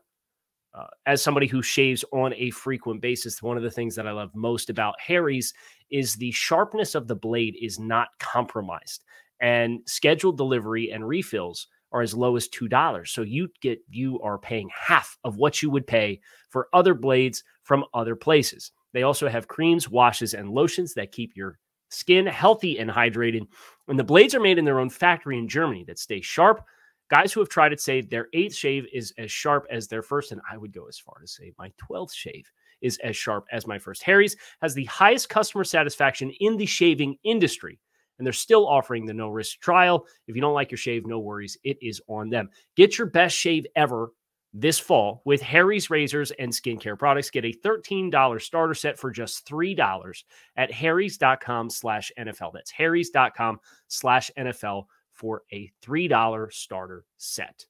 Uh, 0.76 0.86
as 1.06 1.22
somebody 1.22 1.46
who 1.46 1.62
shaves 1.62 2.04
on 2.12 2.34
a 2.34 2.50
frequent 2.50 3.00
basis, 3.00 3.42
one 3.42 3.56
of 3.56 3.62
the 3.62 3.70
things 3.70 3.94
that 3.94 4.06
I 4.06 4.12
love 4.12 4.34
most 4.34 4.68
about 4.68 5.00
Harry's 5.00 5.54
is 5.90 6.14
the 6.14 6.32
sharpness 6.32 6.94
of 6.94 7.08
the 7.08 7.16
blade 7.16 7.56
is 7.60 7.78
not 7.78 8.08
compromised. 8.18 9.04
And 9.40 9.80
scheduled 9.86 10.36
delivery 10.36 10.90
and 10.90 11.06
refills 11.06 11.68
are 11.92 12.02
as 12.02 12.14
low 12.14 12.36
as 12.36 12.48
$2. 12.48 13.08
So 13.08 13.22
you 13.22 13.48
get 13.62 13.78
you 13.88 14.20
are 14.20 14.38
paying 14.38 14.68
half 14.74 15.16
of 15.24 15.36
what 15.36 15.62
you 15.62 15.70
would 15.70 15.86
pay 15.86 16.20
for 16.50 16.68
other 16.74 16.94
blades 16.94 17.42
from 17.62 17.84
other 17.94 18.16
places. 18.16 18.72
They 18.92 19.02
also 19.02 19.28
have 19.28 19.48
creams, 19.48 19.88
washes, 19.88 20.34
and 20.34 20.50
lotions 20.50 20.94
that 20.94 21.12
keep 21.12 21.36
your 21.36 21.58
skin 21.90 22.26
healthy 22.26 22.78
and 22.78 22.90
hydrated. 22.90 23.46
And 23.88 23.98
the 23.98 24.04
blades 24.04 24.34
are 24.34 24.40
made 24.40 24.58
in 24.58 24.64
their 24.64 24.80
own 24.80 24.90
factory 24.90 25.38
in 25.38 25.48
Germany 25.48 25.84
that 25.84 25.98
stay 25.98 26.20
sharp. 26.20 26.64
Guys 27.08 27.32
who 27.32 27.40
have 27.40 27.48
tried 27.48 27.72
it 27.72 27.80
say 27.80 28.00
their 28.00 28.28
eighth 28.32 28.54
shave 28.54 28.86
is 28.92 29.12
as 29.18 29.30
sharp 29.30 29.66
as 29.70 29.86
their 29.86 30.02
first, 30.02 30.32
and 30.32 30.40
I 30.50 30.56
would 30.56 30.72
go 30.72 30.86
as 30.88 30.98
far 30.98 31.18
to 31.20 31.26
say 31.26 31.52
my 31.58 31.72
12th 31.78 32.12
shave 32.12 32.50
is 32.80 32.98
as 32.98 33.16
sharp 33.16 33.46
as 33.52 33.66
my 33.66 33.78
first. 33.78 34.02
Harry's 34.02 34.36
has 34.60 34.74
the 34.74 34.84
highest 34.86 35.28
customer 35.28 35.64
satisfaction 35.64 36.30
in 36.40 36.56
the 36.56 36.66
shaving 36.66 37.16
industry 37.24 37.78
and 38.18 38.26
they're 38.26 38.32
still 38.32 38.66
offering 38.66 39.04
the 39.04 39.14
no 39.14 39.28
risk 39.28 39.60
trial. 39.60 40.06
If 40.26 40.34
you 40.34 40.42
don't 40.42 40.54
like 40.54 40.70
your 40.70 40.78
shave, 40.78 41.06
no 41.06 41.18
worries. 41.18 41.56
It 41.64 41.78
is 41.80 42.00
on 42.08 42.30
them. 42.30 42.48
Get 42.76 42.98
your 42.98 43.06
best 43.06 43.36
shave 43.36 43.66
ever 43.76 44.10
this 44.52 44.78
fall 44.78 45.20
with 45.26 45.42
Harry's 45.42 45.90
razors 45.90 46.30
and 46.32 46.50
skincare 46.50 46.98
products. 46.98 47.30
Get 47.30 47.44
a 47.44 47.52
$13 47.52 48.40
starter 48.40 48.74
set 48.74 48.98
for 48.98 49.10
just 49.10 49.46
$3 49.46 50.24
at 50.56 50.72
harrys.com 50.72 51.68
slash 51.68 52.10
NFL. 52.18 52.52
That's 52.54 52.70
harrys.com 52.70 53.60
slash 53.88 54.30
NFL 54.38 54.86
for 55.16 55.42
a 55.52 55.70
$3 55.84 56.52
starter 56.52 57.04
set. 57.16 57.66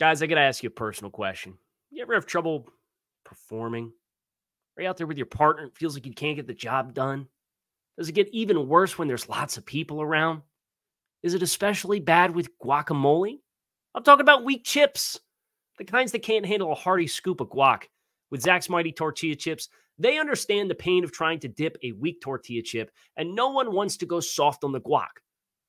Guys, 0.00 0.22
I 0.22 0.26
got 0.26 0.36
to 0.36 0.40
ask 0.40 0.62
you 0.62 0.68
a 0.68 0.72
personal 0.72 1.10
question. 1.10 1.54
You 1.90 2.02
ever 2.02 2.14
have 2.14 2.26
trouble 2.26 2.68
performing? 3.24 3.92
Are 4.76 4.82
you 4.82 4.88
out 4.88 4.96
there 4.96 5.06
with 5.06 5.18
your 5.18 5.26
partner? 5.26 5.66
It 5.66 5.76
feels 5.76 5.94
like 5.94 6.06
you 6.06 6.12
can't 6.12 6.36
get 6.36 6.46
the 6.46 6.54
job 6.54 6.94
done. 6.94 7.28
Does 7.96 8.08
it 8.08 8.14
get 8.14 8.28
even 8.28 8.68
worse 8.68 8.98
when 8.98 9.06
there's 9.06 9.28
lots 9.28 9.56
of 9.56 9.64
people 9.64 10.02
around? 10.02 10.42
Is 11.22 11.34
it 11.34 11.42
especially 11.42 12.00
bad 12.00 12.34
with 12.34 12.58
guacamole? 12.58 13.38
I'm 13.94 14.02
talking 14.02 14.22
about 14.22 14.44
weak 14.44 14.64
chips, 14.64 15.20
the 15.78 15.84
kinds 15.84 16.12
that 16.12 16.22
can't 16.22 16.44
handle 16.44 16.72
a 16.72 16.74
hearty 16.76 17.06
scoop 17.06 17.40
of 17.40 17.48
guac. 17.48 17.84
With 18.30 18.42
Zack's 18.42 18.68
Mighty 18.68 18.90
Tortilla 18.90 19.36
Chips, 19.36 19.68
they 19.98 20.18
understand 20.18 20.70
the 20.70 20.74
pain 20.74 21.04
of 21.04 21.12
trying 21.12 21.38
to 21.40 21.48
dip 21.48 21.76
a 21.82 21.92
weak 21.92 22.20
tortilla 22.20 22.62
chip, 22.62 22.90
and 23.16 23.34
no 23.34 23.50
one 23.50 23.72
wants 23.72 23.96
to 23.98 24.06
go 24.06 24.20
soft 24.20 24.64
on 24.64 24.72
the 24.72 24.80
guac. 24.80 25.20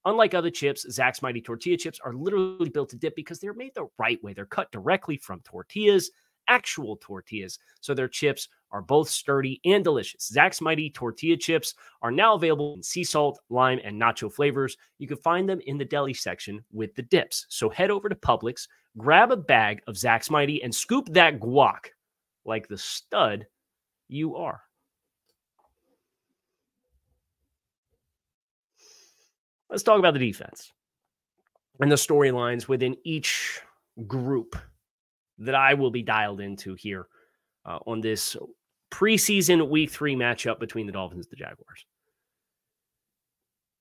Unlike 0.06 0.34
other 0.36 0.52
chips, 0.52 0.86
Zack's 0.92 1.24
Mighty 1.24 1.42
Tortilla 1.42 1.78
Chips 1.78 2.00
are 2.04 2.14
literally 2.14 2.70
built 2.70 2.90
to 2.90 2.96
dip 2.96 3.16
because 3.16 3.40
they're 3.40 3.56
made 3.56 3.74
the 3.74 3.88
right 3.98 4.24
way. 4.24 4.34
They're 4.34 4.46
cut 4.46 4.72
directly 4.72 5.18
from 5.18 5.42
tortillas 5.42 6.12
actual 6.48 6.98
tortillas. 6.98 7.60
So 7.82 7.94
their 7.94 8.08
chips 8.08 8.48
are 8.72 8.82
both 8.82 9.10
sturdy 9.10 9.60
and 9.66 9.84
delicious. 9.84 10.28
Zack's 10.28 10.62
Mighty 10.62 10.90
tortilla 10.90 11.38
chips 11.38 11.74
are 12.02 12.12
now 12.12 12.36
available 12.36 12.76
in 12.76 12.84
sea 12.84 13.04
salt, 13.04 13.40
lime, 13.50 13.80
and 13.84 14.00
nacho 14.00 14.32
flavors. 14.32 14.78
You 14.98 15.08
can 15.08 15.18
find 15.18 15.48
them 15.48 15.62
in 15.66 15.78
the 15.78 15.86
deli 15.86 16.14
section 16.14 16.64
with 16.72 16.94
the 16.96 17.04
dips. 17.04 17.46
So 17.50 17.70
head 17.70 17.92
over 17.92 18.10
to 18.10 18.16
Publix, 18.16 18.68
grab 18.98 19.32
a 19.32 19.38
bag 19.38 19.82
of 19.88 19.98
Zack's 19.98 20.30
Mighty, 20.30 20.62
and 20.64 20.74
scoop 20.74 21.08
that 21.14 21.40
guac 21.40 21.88
like 22.46 22.68
the 22.68 22.78
stud 22.78 23.46
you 24.08 24.36
are. 24.36 24.62
Let's 29.70 29.84
talk 29.84 30.00
about 30.00 30.14
the 30.14 30.20
defense 30.20 30.72
and 31.80 31.92
the 31.92 31.96
storylines 31.96 32.68
within 32.68 32.96
each 33.04 33.60
group 34.08 34.56
that 35.40 35.56
I 35.56 35.74
will 35.74 35.92
be 35.92 36.02
dialed 36.02 36.40
into 36.40 36.76
here 36.76 37.08
uh, 37.66 37.80
on 37.86 38.02
this 38.02 38.38
preseason 38.92 39.68
week 39.68 39.90
three 39.90 40.16
matchup 40.16 40.60
between 40.60 40.86
the 40.86 40.94
Dolphins 40.94 41.26
and 41.26 41.32
the 41.32 41.44
Jaguars. 41.44 41.86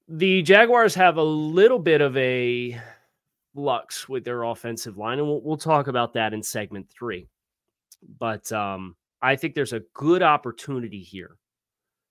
The 0.08 0.42
Jaguars 0.42 0.94
have 0.96 1.16
a 1.16 1.22
little 1.22 1.78
bit 1.78 2.00
of 2.00 2.16
a 2.16 2.80
flux 3.54 4.08
with 4.08 4.24
their 4.24 4.42
offensive 4.42 4.98
line, 4.98 5.18
and 5.18 5.26
we'll, 5.26 5.40
we'll 5.42 5.56
talk 5.56 5.86
about 5.86 6.12
that 6.14 6.34
in 6.34 6.42
segment 6.42 6.90
three. 6.90 7.28
But 8.18 8.50
um, 8.52 8.96
I 9.24 9.36
think 9.36 9.54
there's 9.54 9.72
a 9.72 9.80
good 9.94 10.22
opportunity 10.22 11.00
here 11.00 11.38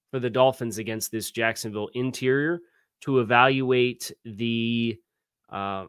for 0.10 0.20
the 0.20 0.32
Dolphins 0.32 0.79
against 0.79 1.12
this 1.12 1.29
Jacksonville 1.29 1.89
interior 1.93 2.60
to 3.01 3.20
evaluate 3.20 4.12
the 4.25 4.98
uh, 5.50 5.86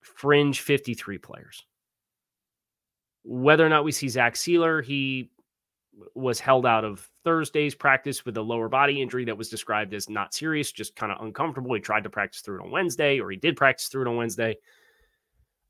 fringe 0.00 0.60
53 0.62 1.18
players. 1.18 1.64
Whether 3.22 3.64
or 3.64 3.68
not 3.68 3.84
we 3.84 3.92
see 3.92 4.08
Zach 4.08 4.34
Sieler, 4.34 4.84
he 4.84 5.30
was 6.16 6.40
held 6.40 6.66
out 6.66 6.84
of 6.84 7.08
Thursday's 7.22 7.76
practice 7.76 8.24
with 8.26 8.36
a 8.36 8.42
lower 8.42 8.68
body 8.68 9.00
injury 9.00 9.24
that 9.26 9.38
was 9.38 9.48
described 9.48 9.94
as 9.94 10.10
not 10.10 10.34
serious, 10.34 10.72
just 10.72 10.96
kind 10.96 11.12
of 11.12 11.24
uncomfortable. 11.24 11.72
He 11.74 11.80
tried 11.80 12.02
to 12.02 12.10
practice 12.10 12.40
through 12.40 12.60
it 12.60 12.64
on 12.64 12.72
Wednesday, 12.72 13.20
or 13.20 13.30
he 13.30 13.36
did 13.36 13.56
practice 13.56 13.86
through 13.86 14.02
it 14.02 14.08
on 14.08 14.16
Wednesday. 14.16 14.56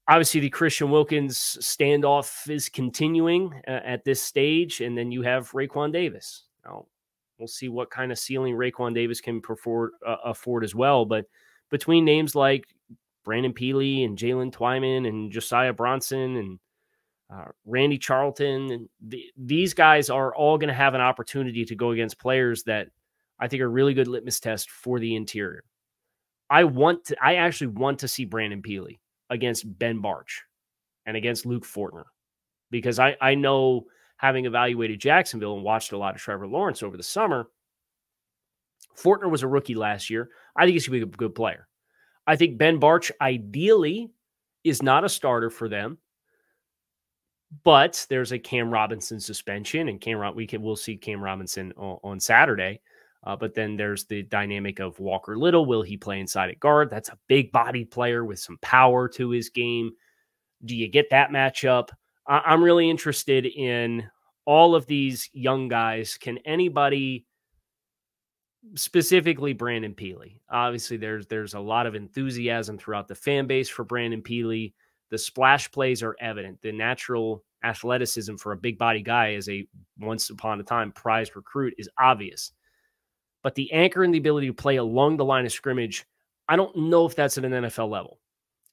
Obviously, 0.07 0.41
the 0.41 0.51
Christian 0.51 0.91
Wilkins 0.91 1.57
standoff 1.63 2.51
is 2.51 2.69
continuing 2.69 3.55
uh, 3.67 3.81
at 3.85 4.05
this 4.05 4.21
stage, 4.21 4.83
and 4.83 4.97
then 4.97 5.11
you 5.11 5.23
have 5.23 5.51
Raekwon 5.53 5.93
Davis. 5.93 6.45
Now, 6.65 6.87
we'll 7.39 7.49
see 7.49 7.71
what 7.71 7.91
kind 7.91 8.13
of 8.13 8.19
ceiling 8.19 8.55
Raekwon 8.55 8.95
Davis 8.95 9.23
can 9.23 9.41
afford, 9.49 9.93
uh, 10.07 10.17
afford 10.25 10.63
as 10.63 10.75
well. 10.75 11.07
But 11.07 11.25
between 11.71 12.05
names 12.05 12.35
like 12.35 12.67
Brandon 13.25 13.55
Pili 13.55 14.05
and 14.05 14.19
Jaylen 14.19 14.53
Twyman 14.53 15.09
and 15.09 15.33
Josiah 15.33 15.73
Bronson 15.73 16.37
and 16.37 16.59
uh, 17.33 17.47
Randy 17.65 17.97
Charlton, 17.97 18.71
and 18.71 18.89
the, 19.01 19.25
these 19.39 19.73
guys 19.73 20.11
are 20.11 20.35
all 20.35 20.59
going 20.59 20.69
to 20.69 20.75
have 20.75 20.93
an 20.93 21.01
opportunity 21.01 21.65
to 21.65 21.75
go 21.75 21.93
against 21.93 22.21
players 22.21 22.63
that 22.65 22.89
I 23.39 23.49
think 23.49 23.63
are 23.63 23.71
really 23.71 23.95
good 23.95 24.09
litmus 24.09 24.39
test 24.39 24.71
for 24.71 25.01
the 25.01 25.17
interior. 25.17 25.65
I 26.51 26.65
want 26.65 27.07
to, 27.07 27.17
I 27.25 27.37
actually 27.37 27.69
want 27.69 28.01
to 28.01 28.09
see 28.09 28.27
Brandon 28.27 28.61
Pili 28.61 28.99
against 29.31 29.79
Ben 29.79 30.03
Bartch 30.03 30.41
and 31.07 31.17
against 31.17 31.47
Luke 31.47 31.65
Fortner 31.65 32.05
because 32.71 32.99
I, 32.99 33.17
I 33.21 33.35
know 33.35 33.87
having 34.17 34.47
evaluated 34.47 35.01
Jacksonville 35.01 35.55
and 35.55 35.65
watched 35.65 35.93
a 35.93 35.99
lot 35.99 36.15
of 36.15 36.21
Trevor 36.21 36.47
Lawrence 36.47 36.83
over 36.83 36.97
the 36.97 37.03
summer, 37.03 37.49
Fortner 38.97 39.31
was 39.31 39.43
a 39.43 39.49
rookie 39.49 39.75
last 39.75 40.11
year. 40.11 40.31
I 40.57 40.65
think 40.65 40.75
he's 40.75 40.87
going 40.87 41.01
to 41.01 41.07
be 41.07 41.15
a 41.15 41.17
good 41.17 41.35
player. 41.35 41.69
I 42.27 42.37
think 42.37 42.59
Ben 42.59 42.81
Bartch 42.81 43.11
ideally 43.21 44.11
is 44.63 44.83
not 44.83 45.05
a 45.05 45.09
starter 45.09 45.51
for 45.51 45.69
them 45.69 45.99
but 47.63 48.07
there's 48.09 48.33
a 48.33 48.39
Cam 48.39 48.71
Robinson 48.71 49.21
suspension, 49.21 49.89
and 49.89 50.01
Cam 50.01 50.35
we 50.35 50.47
can 50.47 50.63
we'll 50.63 50.77
see 50.77 50.97
Cam 50.97 51.23
Robinson 51.23 51.73
on, 51.77 51.99
on 52.03 52.21
Saturday. 52.21 52.81
Uh, 53.25 53.35
but 53.35 53.55
then 53.55 53.77
there's 53.77 54.05
the 54.05 54.23
dynamic 54.25 54.81
of 54.81 54.99
Walker 55.01 55.37
Little. 55.37 55.65
Will 55.65 55.83
he 55.83 55.97
play 55.97 56.21
inside 56.21 56.51
at 56.51 56.61
guard? 56.61 56.91
That's 56.91 57.09
a 57.09 57.19
big 57.27 57.51
body 57.53 57.85
player 57.85 58.25
with 58.25 58.39
some 58.39 58.59
power 58.61 59.09
to 59.09 59.31
his 59.31 59.49
game. 59.49 59.93
Do 60.65 60.77
you 60.77 60.89
get 60.89 61.09
that 61.11 61.31
matchup? 61.31 61.89
I- 62.29 62.43
I'm 62.45 62.63
really 62.63 62.89
interested 62.91 63.47
in 63.47 64.09
all 64.45 64.75
of 64.75 64.87
these 64.87 65.31
young 65.33 65.69
guys. 65.69 66.19
Can 66.19 66.39
anybody, 66.45 67.27
specifically 68.75 69.53
Brandon 69.55 69.95
Pili? 69.95 70.41
Obviously, 70.51 70.97
there's 70.97 71.27
there's 71.27 71.55
a 71.55 71.61
lot 71.61 71.87
of 71.87 71.95
enthusiasm 71.95 72.77
throughout 72.79 73.09
the 73.09 73.15
fan 73.15 73.47
base 73.47 73.69
for 73.69 73.85
Brandon 73.85 74.23
Pili. 74.23 74.75
The 75.11 75.19
splash 75.19 75.71
plays 75.71 76.03
are 76.03 76.17
evident. 76.21 76.61
The 76.61 76.73
natural 76.73 77.43
athleticism 77.63 78.37
for 78.37 78.53
a 78.53 78.57
big 78.57 78.77
body 78.79 79.03
guy 79.03 79.35
as 79.35 79.49
a 79.49 79.67
once 79.99 80.29
upon 80.29 80.61
a 80.61 80.63
time 80.63 80.93
prized 80.93 81.37
recruit 81.37 81.75
is 81.79 81.89
obvious. 81.99 82.53
But 83.45 83.55
the 83.55 83.73
anchor 83.73 84.03
and 84.03 84.13
the 84.13 84.19
ability 84.19 84.49
to 84.49 84.53
play 84.53 84.77
along 84.77 85.17
the 85.17 85.25
line 85.25 85.47
of 85.47 85.53
scrimmage, 85.53 86.05
I 86.49 86.57
don't 86.57 86.75
know 86.77 87.07
if 87.07 87.15
that's 87.15 87.39
at 87.39 87.45
an 87.45 87.53
NFL 87.53 87.89
level. 87.89 88.19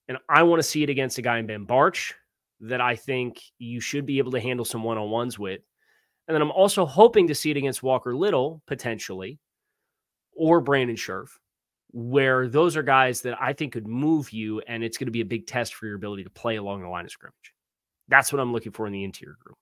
And 0.08 0.18
I 0.28 0.42
want 0.42 0.60
to 0.60 0.68
see 0.68 0.82
it 0.82 0.90
against 0.90 1.20
a 1.20 1.22
guy 1.22 1.38
in 1.38 1.46
Ben 1.46 1.68
Bartch 1.68 2.13
that 2.62 2.82
I 2.82 2.96
think 2.96 3.40
you 3.60 3.80
should 3.80 4.08
be 4.08 4.18
able 4.18 4.32
to 4.32 4.40
handle 4.40 4.66
some 4.66 4.82
one 4.82 4.98
on 4.98 5.12
ones 5.12 5.38
with. 5.38 5.62
And 6.28 6.34
then 6.34 6.42
I'm 6.42 6.51
also 6.51 6.88
hoping 6.88 7.28
to 7.28 7.36
see 7.36 7.51
it 7.51 7.58
against 7.58 7.84
Walker 7.84 8.16
Little 8.16 8.63
potentially 8.66 9.38
or 10.36 10.60
Brandon 10.60 10.96
Scherff 10.96 11.38
where 11.94 12.48
those 12.48 12.78
are 12.78 12.84
guys 12.84 13.22
that 13.22 13.42
I 13.42 13.54
think 13.54 13.74
could 13.74 13.88
move 13.88 14.32
you, 14.32 14.62
and 14.62 14.84
it's 14.84 14.98
going 14.98 15.08
to 15.08 15.12
be 15.12 15.22
a 15.22 15.25
big 15.25 15.46
test 15.46 15.75
for 15.75 15.86
your 15.86 15.96
ability 15.96 16.24
to 16.24 16.30
play 16.30 16.56
along 16.56 16.82
the 16.82 16.88
line 16.88 17.06
of 17.06 17.12
scrimmage. 17.12 17.54
That's 18.08 18.32
what 18.32 18.40
I'm 18.40 18.54
looking 18.54 18.72
for 18.72 18.88
in 18.88 18.94
the 18.94 19.04
interior 19.04 19.38
group. 19.40 19.58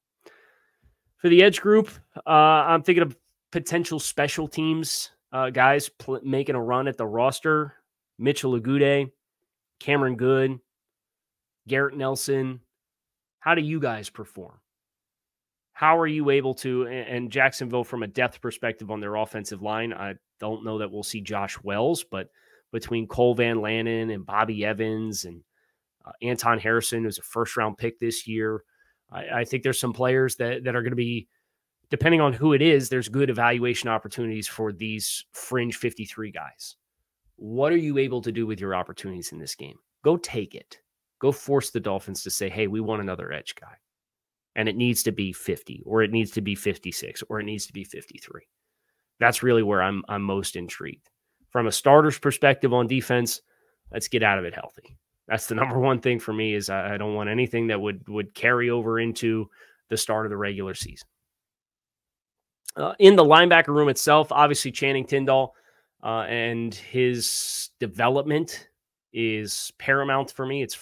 For 1.18 1.30
the 1.30 1.44
edge 1.44 1.60
group, 1.60 1.90
uh, 2.16 2.30
I'm 2.30 2.84
thinking 2.84 3.02
of 3.04 3.18
potential 3.52 4.00
special 4.00 4.48
teams 4.48 5.12
uh, 5.32 5.50
guys 5.50 5.90
pl- 5.90 6.22
making 6.24 6.56
a 6.56 6.62
run 6.62 6.88
at 6.88 6.98
the 6.98 7.06
roster. 7.06 7.76
Mitchell 8.18 8.60
Agude, 8.60 9.12
Cameron 9.80 10.16
Goode, 10.16 10.60
Garrett 11.68 11.96
Nelson. 11.96 12.60
How 13.40 13.56
do 13.56 13.62
you 13.62 13.80
guys 13.80 14.10
perform? 14.10 14.60
How 15.72 15.98
are 15.98 16.08
you 16.08 16.30
able 16.30 16.54
to, 16.56 16.88
and 16.88 17.32
Jacksonville 17.32 17.86
from 17.86 18.04
a 18.04 18.08
depth 18.08 18.42
perspective 18.42 18.92
on 18.92 19.00
their 19.00 19.16
offensive 19.16 19.62
line? 19.62 19.94
I 19.94 20.16
don't 20.42 20.66
know 20.66 20.80
that 20.80 20.92
we'll 20.92 21.04
see 21.04 21.22
Josh 21.22 21.58
Wells, 21.64 22.04
but 22.04 22.30
between 22.74 23.08
Cole 23.08 23.34
Van 23.34 23.58
Lanen 23.58 24.14
and 24.14 24.26
Bobby 24.26 24.66
Evans 24.66 25.24
and 25.24 25.42
uh, 26.06 26.12
Anton 26.22 26.60
Harrison, 26.60 27.06
who's 27.06 27.20
a 27.20 27.22
first 27.22 27.56
round 27.56 27.78
pick 27.78 27.98
this 27.98 28.28
year, 28.28 28.66
I, 29.10 29.30
I 29.30 29.44
think 29.46 29.64
there's 29.64 29.80
some 29.80 29.94
players 29.94 30.36
that, 30.36 30.66
that 30.66 30.76
are 30.76 30.82
going 30.82 30.92
to 30.92 30.98
be, 30.98 31.30
depending 31.90 32.22
on 32.22 32.34
who 32.34 32.54
it 32.54 32.62
is, 32.62 32.90
there's 32.90 33.10
good 33.10 33.30
evaluation 33.30 33.90
opportunities 33.90 34.48
for 34.48 34.72
these 34.72 35.26
fringe 35.32 35.76
53 35.78 36.32
guys. 36.32 36.76
What 37.38 37.72
are 37.72 37.78
you 37.78 37.98
able 37.98 38.22
to 38.22 38.32
do 38.32 38.46
with 38.46 38.60
your 38.60 38.76
opportunities 38.76 39.32
in 39.32 39.40
this 39.40 39.56
game? 39.56 39.78
Go 40.04 40.18
take 40.18 40.56
it. 40.56 40.80
Go 41.20 41.32
force 41.32 41.70
the 41.70 41.80
Dolphins 41.80 42.24
to 42.24 42.30
say, 42.30 42.50
hey, 42.50 42.68
we 42.68 42.80
want 42.80 43.02
another 43.02 43.32
edge 43.32 43.56
guy 43.56 43.76
and 44.56 44.68
it 44.68 44.76
needs 44.76 45.04
to 45.04 45.12
be 45.12 45.32
50 45.32 45.84
or 45.86 46.04
it 46.04 46.12
needs 46.12 46.32
to 46.32 46.42
be 46.42 46.56
56 46.56 47.24
or 47.30 47.40
it 47.40 47.46
needs 47.46 47.66
to 47.68 47.74
be 47.74 47.84
53. 47.84 48.42
That's 49.20 49.44
really 49.44 49.64
where 49.64 49.82
I'm 49.82 50.04
I'm 50.10 50.22
most 50.22 50.56
intrigued. 50.56 51.10
From 51.50 51.68
a 51.68 51.72
starter's 51.72 52.20
perspective 52.20 52.74
on 52.74 52.88
defense, 52.88 53.42
let's 53.92 54.08
get 54.08 54.24
out 54.24 54.38
of 54.38 54.46
it 54.46 54.54
healthy. 54.54 54.98
That's 55.28 55.48
the 55.48 55.56
number 55.62 55.80
one 55.80 56.00
thing 56.00 56.20
for 56.20 56.34
me 56.34 56.54
is 56.54 56.70
I, 56.70 56.96
I 56.96 56.98
don't 56.98 57.16
want 57.16 57.30
anything 57.30 57.68
that 57.68 57.80
would 57.80 58.08
would 58.08 58.34
carry 58.34 58.70
over 58.70 59.00
into 59.00 59.50
the 59.90 59.98
start 59.98 60.26
of 60.26 60.30
the 60.30 60.38
regular 60.38 60.74
season. 60.74 61.08
Uh, 62.76 62.94
in 63.00 63.16
the 63.16 63.24
linebacker 63.24 63.68
room 63.68 63.90
itself, 63.90 64.32
obviously 64.32 64.72
Channing 64.72 65.06
Tindall 65.06 65.56
uh, 66.04 66.26
and 66.28 66.74
his 66.74 67.72
development 67.80 68.70
is 69.12 69.72
paramount 69.80 70.32
for 70.32 70.46
me. 70.46 70.62
It's 70.62 70.78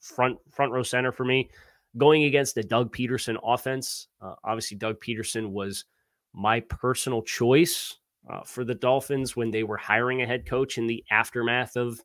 front 0.00 0.38
front 0.50 0.72
row 0.72 0.82
center 0.82 1.12
for 1.12 1.24
me. 1.24 1.50
Going 1.98 2.24
against 2.24 2.54
the 2.54 2.62
Doug 2.62 2.94
Pederson 2.94 3.36
offense, 3.42 4.08
uh, 4.20 4.34
obviously 4.44 4.76
Doug 4.78 5.00
Pederson 5.00 5.50
was 5.50 5.84
my 6.32 6.60
personal 6.60 7.22
choice 7.22 7.98
uh, 8.30 8.42
for 8.44 8.64
the 8.64 8.74
Dolphins 8.74 9.36
when 9.36 9.50
they 9.50 9.62
were 9.62 9.76
hiring 9.76 10.22
a 10.22 10.26
head 10.26 10.46
coach 10.46 10.78
in 10.78 10.86
the 10.86 11.04
aftermath 11.10 11.76
of 11.76 12.00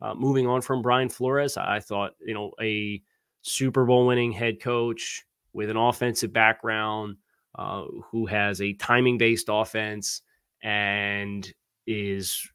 uh, 0.00 0.14
moving 0.14 0.46
on 0.46 0.62
from 0.62 0.80
Brian 0.80 1.08
Flores. 1.08 1.56
I 1.56 1.80
thought 1.80 2.12
you 2.24 2.34
know 2.34 2.52
a 2.60 3.02
Super 3.42 3.84
Bowl 3.84 4.06
winning 4.06 4.32
head 4.32 4.60
coach 4.60 5.24
with 5.52 5.70
an 5.70 5.76
offensive 5.76 6.32
background 6.32 7.16
uh, 7.56 7.84
who 8.10 8.26
has 8.26 8.60
a 8.60 8.74
timing 8.74 9.18
based 9.18 9.46
offense 9.50 10.22
and 10.62 11.52
is 11.86 12.48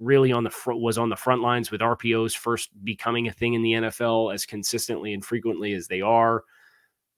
really 0.00 0.32
on 0.32 0.42
the 0.42 0.50
front 0.50 0.80
was 0.80 0.98
on 0.98 1.08
the 1.08 1.16
front 1.16 1.42
lines 1.42 1.70
with 1.70 1.80
RPOs 1.80 2.36
first 2.36 2.70
becoming 2.82 3.28
a 3.28 3.32
thing 3.32 3.54
in 3.54 3.62
the 3.62 3.72
NFL 3.72 4.34
as 4.34 4.44
consistently 4.44 5.14
and 5.14 5.24
frequently 5.24 5.74
as 5.74 5.86
they 5.86 6.00
are. 6.00 6.42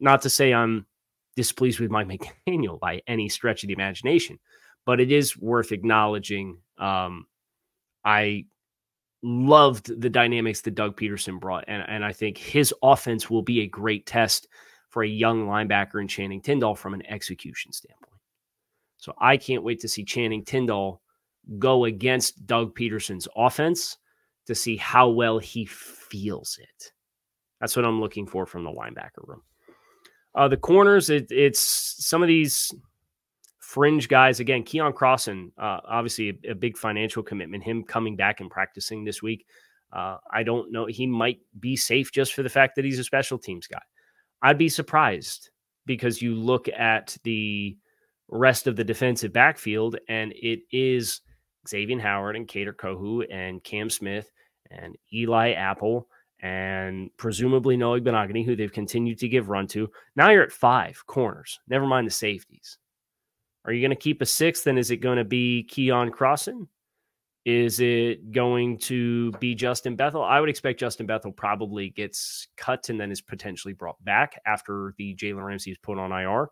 Not 0.01 0.23
to 0.23 0.31
say 0.31 0.53
I'm 0.53 0.87
displeased 1.35 1.81
with 1.81 1.91
Mike 1.91 2.09
McDaniel 2.47 2.79
by 2.79 3.03
any 3.07 3.29
stretch 3.29 3.65
of 3.65 3.69
the 3.69 3.75
imagination, 3.75 4.39
but 4.85 5.01
it 5.01 5.11
is 5.11 5.37
worth 5.37 5.73
acknowledging. 5.73 6.59
Um, 6.79 7.27
I 8.05 8.45
loved 9.23 9.99
the 10.01 10.11
dynamics 10.11 10.61
that 10.63 10.75
Doug 10.75 10.99
Pederson 10.99 11.41
brought, 11.41 11.65
and, 11.69 11.83
and 11.89 12.05
I 12.05 12.13
think 12.13 12.37
his 12.37 12.75
offense 12.83 13.31
will 13.31 13.43
be 13.43 13.63
a 13.63 13.67
great 13.67 14.05
test 14.05 14.47
for 14.95 15.03
a 15.03 15.09
young 15.09 15.49
linebacker 15.49 16.01
in 16.01 16.07
Channing 16.07 16.41
Tindall 16.41 16.77
from 16.77 16.95
an 16.95 17.05
execution 17.09 17.73
standpoint. 17.73 18.13
So 18.97 19.13
I 19.19 19.37
can't 19.37 19.65
wait 19.65 19.81
to 19.81 19.89
see 19.89 20.05
Channing 20.05 20.45
Tindall 20.45 21.03
go 21.59 21.87
against 21.87 22.47
Doug 22.47 22.77
Pederson's 22.77 23.27
offense 23.37 23.99
to 24.47 24.55
see 24.55 24.77
how 24.77 25.09
well 25.09 25.41
he 25.41 25.67
feels 25.67 26.61
it. 26.63 26.93
That's 27.61 27.75
what 27.75 27.85
I'm 27.85 28.01
looking 28.01 28.25
for 28.25 28.47
from 28.47 28.63
the 28.63 28.71
linebacker 28.71 29.27
room. 29.27 29.43
Uh, 30.33 30.47
the 30.47 30.57
corners, 30.57 31.11
it, 31.11 31.27
it's 31.29 31.97
some 31.99 32.23
of 32.23 32.29
these 32.29 32.73
fringe 33.59 34.07
guys. 34.07 34.39
Again, 34.39 34.63
Keion 34.63 34.95
Crossen, 34.95 35.51
uh, 35.59 35.81
obviously 35.89 36.39
a, 36.45 36.53
a, 36.53 36.55
big 36.55 36.79
financial 36.79 37.25
commitment. 37.25 37.65
Him 37.65 37.83
coming 37.83 38.15
back 38.15 38.39
and 38.39 38.49
practicing 38.49 39.03
this 39.03 39.21
week. 39.21 39.45
Uh, 39.93 40.19
I 40.31 40.45
don't 40.45 40.71
know. 40.71 40.87
He 40.87 41.09
might 41.09 41.41
be 41.59 41.75
safe 41.75 42.13
just 42.13 42.33
for 42.33 42.45
the 42.45 42.49
fact 42.49 42.77
that 42.77 42.85
he's 42.85 43.01
a 43.01 43.05
special 43.05 43.39
teams 43.39 43.67
guy. 43.67 43.83
I'd 44.45 44.59
be 44.59 44.69
surprised 44.69 45.49
because 45.87 46.21
you 46.21 46.35
look 46.35 46.69
at 46.69 47.17
the 47.25 47.79
rest 48.29 48.67
of 48.67 48.77
the 48.77 48.85
defensive 48.85 49.33
backfield 49.33 49.97
and 50.09 50.35
it 50.37 50.61
is 50.71 51.23
Xavier 51.67 51.99
Howard 51.99 52.37
and 52.37 52.47
Kader 52.47 52.75
Kohou 52.75 53.25
and 53.31 53.65
Cam 53.65 53.89
Smith 53.89 54.31
and 54.71 54.97
Eli 55.15 55.53
Apple 55.53 56.09
and 56.41 57.09
presumably 57.17 57.79
Noah 57.79 58.03
Igbinoghene, 58.03 58.45
who 58.45 58.55
they've 58.55 58.71
continued 58.71 59.19
to 59.21 59.29
give 59.29 59.49
run 59.49 59.67
to. 59.69 59.91
Now 60.15 60.29
you're 60.29 60.43
at 60.43 60.53
five 60.53 61.03
corners. 61.07 61.59
Never 61.67 61.87
mind 61.87 62.07
the 62.07 62.11
safeties. 62.11 62.77
Are 63.65 63.73
you 63.73 63.81
going 63.81 63.97
to 63.97 63.97
keep 63.97 64.21
a 64.21 64.27
sixth? 64.27 64.67
And 64.67 64.79
is 64.79 64.91
it 64.91 64.99
going 64.99 65.17
to 65.17 65.25
be 65.25 65.67
Keion 65.71 66.11
Crossen? 66.11 66.69
Is 67.45 67.79
it 67.79 68.33
going 68.33 68.79
to 68.79 69.31
be 69.33 69.55
Justin 69.55 69.97
Bethel? 69.97 70.23
I 70.23 70.41
would 70.41 70.49
expect 70.49 70.81
Justin 70.81 71.07
Bethel 71.07 71.31
probably 71.31 71.91
gets 71.91 72.49
cut 72.57 72.89
and 72.89 72.99
then 72.99 73.13
is 73.13 73.21
potentially 73.21 73.75
brought 73.75 74.03
back 74.03 74.41
after 74.47 74.95
the 74.97 75.15
Jalen 75.15 75.45
Ramsey 75.45 75.71
is 75.71 75.79
put 75.79 75.99
on 75.99 76.11
IR. 76.11 76.49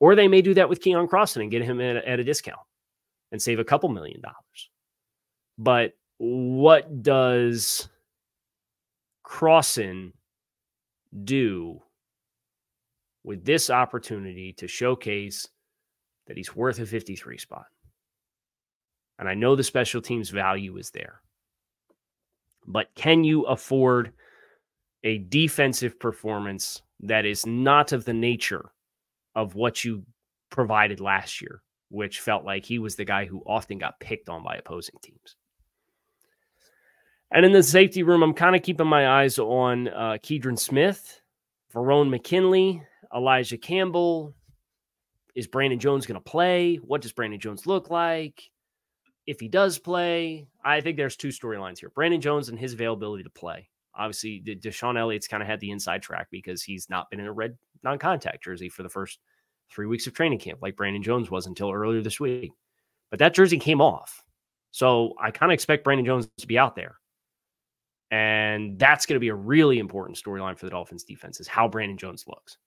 Or 0.00 0.14
they 0.14 0.28
may 0.28 0.40
do 0.40 0.54
that 0.54 0.68
with 0.68 0.82
Keion 0.82 1.08
Crossen 1.08 1.42
and 1.42 1.50
get 1.50 1.62
him 1.62 1.80
at, 1.80 1.96
at 1.96 2.20
a 2.20 2.24
discount 2.24 2.60
and 3.32 3.40
save 3.40 3.58
a 3.58 3.64
couple 3.64 3.90
million 3.90 4.22
dollars. 4.22 4.70
But 5.58 5.92
what 6.16 7.02
does 7.02 7.88
Crossen 9.26 10.12
do 11.24 11.82
with 13.24 13.44
this 13.44 13.68
opportunity 13.68 14.54
to 14.54 14.66
showcase 14.66 15.48
that 16.26 16.36
he's 16.36 16.56
worth 16.56 16.78
a 16.78 16.86
53 16.86 17.36
spot? 17.38 17.66
And 19.18 19.28
I 19.28 19.34
know 19.34 19.54
the 19.54 19.64
special 19.64 20.02
teams 20.02 20.30
value 20.30 20.76
is 20.76 20.90
there. 20.90 21.20
But 22.66 22.88
can 22.94 23.24
you 23.24 23.42
afford 23.42 24.12
a 25.02 25.18
defensive 25.18 25.98
performance 26.00 26.82
that 27.00 27.26
is 27.26 27.46
not 27.46 27.92
of 27.92 28.04
the 28.04 28.14
nature 28.14 28.70
of 29.34 29.54
what 29.54 29.84
you 29.84 30.04
provided 30.50 31.00
last 31.00 31.42
year 31.42 31.62
which 31.94 32.20
felt 32.20 32.44
like 32.44 32.64
he 32.64 32.80
was 32.80 32.96
the 32.96 33.04
guy 33.04 33.24
who 33.24 33.40
often 33.46 33.78
got 33.78 34.00
picked 34.00 34.28
on 34.28 34.42
by 34.42 34.56
opposing 34.56 34.96
teams. 35.00 35.36
And 37.30 37.46
in 37.46 37.52
the 37.52 37.62
safety 37.62 38.02
room, 38.02 38.22
I'm 38.22 38.34
kind 38.34 38.56
of 38.56 38.62
keeping 38.62 38.88
my 38.88 39.22
eyes 39.22 39.38
on 39.38 39.88
uh, 39.88 40.18
Smith, 40.56 41.20
Verone 41.72 42.10
McKinley, 42.10 42.82
Elijah 43.14 43.58
Campbell. 43.58 44.34
Is 45.36 45.46
Brandon 45.46 45.78
Jones 45.78 46.04
going 46.04 46.20
to 46.20 46.30
play? 46.30 46.76
What 46.76 47.00
does 47.00 47.12
Brandon 47.12 47.38
Jones 47.38 47.64
look 47.66 47.90
like? 47.90 48.42
If 49.26 49.40
he 49.40 49.48
does 49.48 49.78
play, 49.78 50.46
I 50.64 50.80
think 50.80 50.96
there's 50.96 51.16
two 51.16 51.28
storylines 51.28 51.78
here 51.78 51.88
Brandon 51.90 52.20
Jones 52.20 52.48
and 52.48 52.58
his 52.58 52.74
availability 52.74 53.22
to 53.24 53.30
play. 53.30 53.68
Obviously, 53.96 54.42
DeShon 54.44 54.98
Elliott's 54.98 55.28
kind 55.28 55.42
of 55.42 55.46
had 55.48 55.60
the 55.60 55.70
inside 55.70 56.02
track 56.02 56.26
because 56.30 56.62
he's 56.62 56.90
not 56.90 57.08
been 57.10 57.20
in 57.20 57.26
a 57.26 57.32
red 57.32 57.56
non 57.82 57.98
contact 57.98 58.42
jersey 58.42 58.68
for 58.68 58.82
the 58.82 58.88
first 58.88 59.20
three 59.70 59.86
weeks 59.86 60.06
of 60.06 60.14
training 60.14 60.38
camp, 60.38 60.60
like 60.62 60.76
Brandon 60.76 61.02
Jones 61.02 61.30
was 61.30 61.46
until 61.46 61.70
earlier 61.70 62.02
this 62.02 62.20
week. 62.20 62.52
But 63.10 63.18
that 63.20 63.34
jersey 63.34 63.58
came 63.58 63.80
off. 63.80 64.22
So 64.72 65.14
I 65.20 65.30
kind 65.30 65.52
of 65.52 65.54
expect 65.54 65.84
Brandon 65.84 66.04
Jones 66.04 66.28
to 66.38 66.46
be 66.46 66.58
out 66.58 66.74
there. 66.74 66.96
And 68.10 68.78
that's 68.78 69.06
going 69.06 69.14
to 69.14 69.20
be 69.20 69.28
a 69.28 69.34
really 69.34 69.78
important 69.78 70.18
storyline 70.18 70.58
for 70.58 70.66
the 70.66 70.70
Dolphins 70.70 71.04
defense 71.04 71.40
is 71.40 71.48
how 71.48 71.68
Brandon 71.68 71.96
Jones 71.96 72.24
looks. 72.26 72.58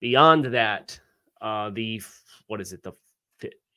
Beyond 0.00 0.46
that, 0.46 0.98
uh, 1.40 1.70
the 1.70 2.02
what 2.46 2.60
is 2.60 2.72
it? 2.72 2.82
The 2.82 2.92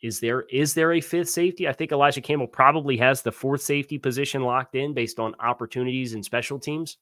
is 0.04 0.20
there 0.20 0.42
is 0.42 0.74
there 0.74 0.92
a 0.92 1.02
fifth 1.02 1.30
safety? 1.30 1.68
I 1.68 1.72
think 1.72 1.94
Elijah 1.94 2.20
Campbell 2.20 2.46
probably 2.46 2.98
has 2.98 3.22
the 3.22 3.32
fourth 3.32 3.62
safety 3.62 3.98
position 3.98 4.44
locked 4.44 4.76
in 4.76 4.94
based 4.94 5.18
on 5.18 5.34
opportunities 5.40 6.14
and 6.14 6.24
special 6.24 6.60
teams. 6.60 6.98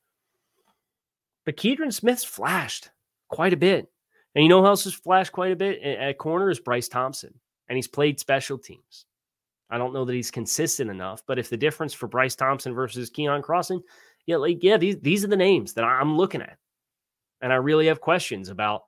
But 1.44 1.58
Keidron 1.58 1.92
Smith's 1.92 2.24
flashed 2.24 2.92
quite 3.28 3.54
a 3.54 3.58
bit. 3.58 3.92
And 4.36 4.44
you 4.44 4.50
know 4.50 4.62
who 4.62 4.68
else 4.68 4.84
has 4.84 4.94
flashed 4.94 5.32
quite 5.32 5.52
a 5.52 5.56
bit 5.56 5.82
at 5.82 6.20
corner 6.20 6.52
is 6.52 6.60
Bryce 6.60 6.88
Thompson, 6.88 7.34
and 7.68 7.76
he's 7.76 7.88
played 7.88 8.20
special 8.20 8.60
teams. 8.60 9.06
I 9.72 9.80
don't 9.80 9.94
know 9.94 10.06
that 10.06 10.14
he's 10.14 10.32
consistent 10.32 10.92
enough, 10.92 11.24
but 11.26 11.40
if 11.40 11.50
the 11.50 11.58
difference 11.58 11.94
for 11.94 12.08
Bryce 12.08 12.36
Thompson 12.36 12.74
versus 12.74 13.10
Keion 13.10 13.42
Crossen, 13.42 13.82
yeah, 14.28 14.38
like 14.38 14.60
yeah, 14.62 14.78
these 14.78 15.00
these 15.00 15.26
are 15.26 15.30
the 15.30 15.36
names 15.36 15.74
that 15.74 15.84
I'm 15.84 16.18
looking 16.18 16.42
at, 16.42 16.58
and 17.42 17.52
I 17.52 17.56
really 17.56 17.88
have 17.88 18.00
questions 18.00 18.50
about 18.50 18.84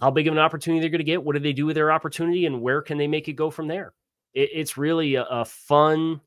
how 0.00 0.10
big 0.10 0.26
of 0.26 0.32
an 0.32 0.38
opportunity 0.38 0.80
they're 0.80 0.90
going 0.90 0.98
to 0.98 1.04
get. 1.04 1.22
What 1.22 1.34
do 1.34 1.40
they 1.40 1.52
do 1.52 1.66
with 1.66 1.76
their 1.76 1.92
opportunity, 1.92 2.46
and 2.46 2.60
where 2.60 2.82
can 2.82 2.98
they 2.98 3.06
make 3.06 3.28
it 3.28 3.34
go 3.34 3.50
from 3.50 3.68
there? 3.68 3.94
It, 4.34 4.50
it's 4.52 4.76
really 4.76 5.14
a, 5.16 5.24
a 5.24 5.44
fun 5.44 6.20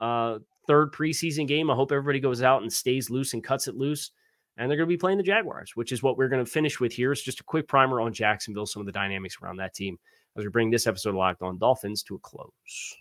uh, 0.00 0.38
third 0.66 0.92
preseason 0.92 1.46
game. 1.46 1.70
I 1.70 1.74
hope 1.74 1.92
everybody 1.92 2.20
goes 2.20 2.42
out 2.42 2.62
and 2.62 2.72
stays 2.72 3.10
loose 3.10 3.34
and 3.34 3.42
cuts 3.42 3.68
it 3.68 3.76
loose 3.76 4.10
and 4.56 4.70
they're 4.70 4.76
going 4.76 4.88
to 4.88 4.92
be 4.92 4.98
playing 4.98 5.18
the 5.18 5.24
Jaguars, 5.24 5.72
which 5.74 5.92
is 5.92 6.02
what 6.02 6.16
we're 6.16 6.28
going 6.28 6.44
to 6.44 6.50
finish 6.50 6.78
with 6.78 6.92
here. 6.92 7.12
It's 7.12 7.22
just 7.22 7.40
a 7.40 7.44
quick 7.44 7.66
primer 7.66 8.00
on 8.00 8.12
Jacksonville, 8.12 8.66
some 8.66 8.80
of 8.80 8.86
the 8.86 8.92
dynamics 8.92 9.38
around 9.42 9.56
that 9.56 9.74
team 9.74 9.98
as 10.36 10.44
we 10.44 10.50
bring 10.50 10.70
this 10.70 10.86
episode 10.86 11.10
of 11.10 11.16
Locked 11.16 11.42
On 11.42 11.58
Dolphins 11.58 12.02
to 12.04 12.16
a 12.16 12.18
close. 12.20 12.96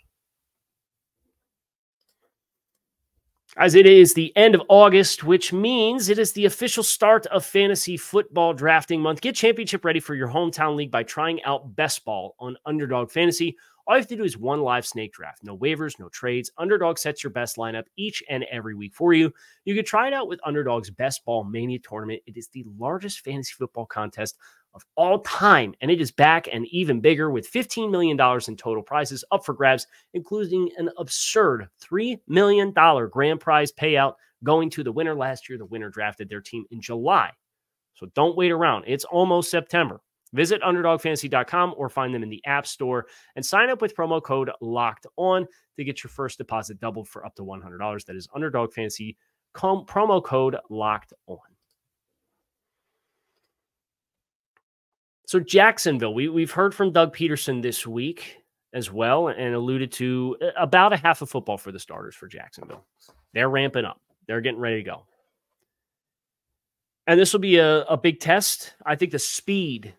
As 3.55 3.75
it 3.75 3.85
is 3.85 4.15
the 4.15 4.35
end 4.35 4.55
of 4.55 4.63
August, 4.67 5.23
which 5.23 5.53
means 5.53 6.09
it 6.09 6.17
is 6.17 6.33
the 6.33 6.45
official 6.45 6.81
start 6.81 7.27
of 7.27 7.45
fantasy 7.45 7.97
football 7.97 8.51
drafting 8.51 8.99
month. 8.99 9.21
Get 9.21 9.35
championship 9.35 9.85
ready 9.85 9.99
for 9.99 10.15
your 10.15 10.27
hometown 10.27 10.75
league 10.75 10.89
by 10.89 11.03
trying 11.03 11.43
out 11.43 11.75
Best 11.75 12.03
Ball 12.03 12.35
on 12.39 12.57
Underdog 12.65 13.11
Fantasy. 13.11 13.55
All 13.85 13.95
you 13.95 13.99
have 13.99 14.07
to 14.07 14.15
do 14.15 14.23
is 14.23 14.39
one 14.39 14.61
live 14.61 14.87
snake 14.87 15.13
draft. 15.13 15.43
No 15.43 15.55
waivers, 15.55 15.99
no 15.99 16.09
trades. 16.09 16.49
Underdog 16.57 16.97
sets 16.97 17.23
your 17.23 17.29
best 17.29 17.57
lineup 17.57 17.83
each 17.95 18.23
and 18.27 18.43
every 18.49 18.73
week 18.73 18.95
for 18.95 19.13
you. 19.13 19.31
You 19.65 19.75
can 19.75 19.85
try 19.85 20.07
it 20.07 20.13
out 20.13 20.27
with 20.27 20.39
Underdog's 20.43 20.89
Best 20.89 21.23
Ball 21.23 21.43
Mania 21.43 21.77
tournament. 21.77 22.23
It 22.25 22.37
is 22.37 22.47
the 22.47 22.65
largest 22.79 23.19
fantasy 23.19 23.53
football 23.55 23.85
contest 23.85 24.35
of 24.73 24.83
all 24.95 25.19
time, 25.19 25.73
and 25.81 25.91
it 25.91 26.01
is 26.01 26.11
back 26.11 26.47
and 26.51 26.65
even 26.67 27.01
bigger 27.01 27.29
with 27.31 27.51
$15 27.51 27.91
million 27.91 28.19
in 28.47 28.57
total 28.57 28.83
prizes 28.83 29.23
up 29.31 29.45
for 29.45 29.53
grabs, 29.53 29.87
including 30.13 30.69
an 30.77 30.89
absurd 30.97 31.67
$3 31.81 32.19
million 32.27 32.73
grand 33.09 33.39
prize 33.39 33.71
payout 33.71 34.15
going 34.43 34.69
to 34.71 34.83
the 34.83 34.91
winner 34.91 35.15
last 35.15 35.47
year. 35.47 35.57
The 35.57 35.65
winner 35.65 35.89
drafted 35.89 36.29
their 36.29 36.41
team 36.41 36.65
in 36.71 36.81
July. 36.81 37.31
So 37.95 38.07
don't 38.15 38.35
wait 38.35 38.51
around. 38.51 38.85
It's 38.87 39.05
almost 39.05 39.51
September. 39.51 40.01
Visit 40.33 40.61
underdogfantasy.com 40.63 41.75
or 41.77 41.89
find 41.89 42.13
them 42.13 42.23
in 42.23 42.29
the 42.29 42.41
App 42.45 42.65
Store 42.65 43.05
and 43.35 43.45
sign 43.45 43.69
up 43.69 43.81
with 43.81 43.95
promo 43.95 44.21
code 44.21 44.49
locked 44.61 45.05
on 45.15 45.45
to 45.77 45.83
get 45.83 46.03
your 46.03 46.09
first 46.09 46.39
deposit 46.39 46.79
doubled 46.79 47.07
for 47.07 47.23
up 47.23 47.35
to 47.35 47.43
$100. 47.43 48.05
That 48.05 48.15
is 48.15 48.27
underdog 48.33 48.73
fantasy 48.73 49.15
com- 49.53 49.85
promo 49.85 50.23
code 50.23 50.57
locked 50.69 51.13
on. 51.27 51.37
So, 55.33 55.39
Jacksonville, 55.39 56.13
we, 56.13 56.29
we've 56.29 56.51
heard 56.51 56.75
from 56.75 56.91
Doug 56.91 57.15
Pederson 57.15 57.59
this 57.59 57.87
week 57.87 58.37
as 58.71 58.91
well 58.91 59.29
and 59.29 59.55
alluded 59.55 59.91
to 59.93 60.37
uh, 60.39 60.49
about 60.57 60.93
a 60.93 60.97
half 60.97 61.23
of 61.23 61.29
football 61.31 61.57
for 61.57 61.71
the 61.71 61.79
starters 61.79 62.13
for 62.13 62.27
Jacksonville. 62.27 62.85
They're 63.33 63.49
ramping 63.49 63.83
up. 63.83 63.99
They're 64.27 64.41
getting 64.41 64.59
ready 64.59 64.75
to 64.75 64.83
go. 64.83 65.07
And 67.07 67.19
this 67.19 67.33
will 67.33 67.39
be 67.39 67.57
a, 67.57 67.81
a 67.85 67.97
big 67.97 68.19
test. 68.19 68.75
I 68.85 68.95
think 68.95 69.11
the 69.11 69.17
speed 69.17 69.95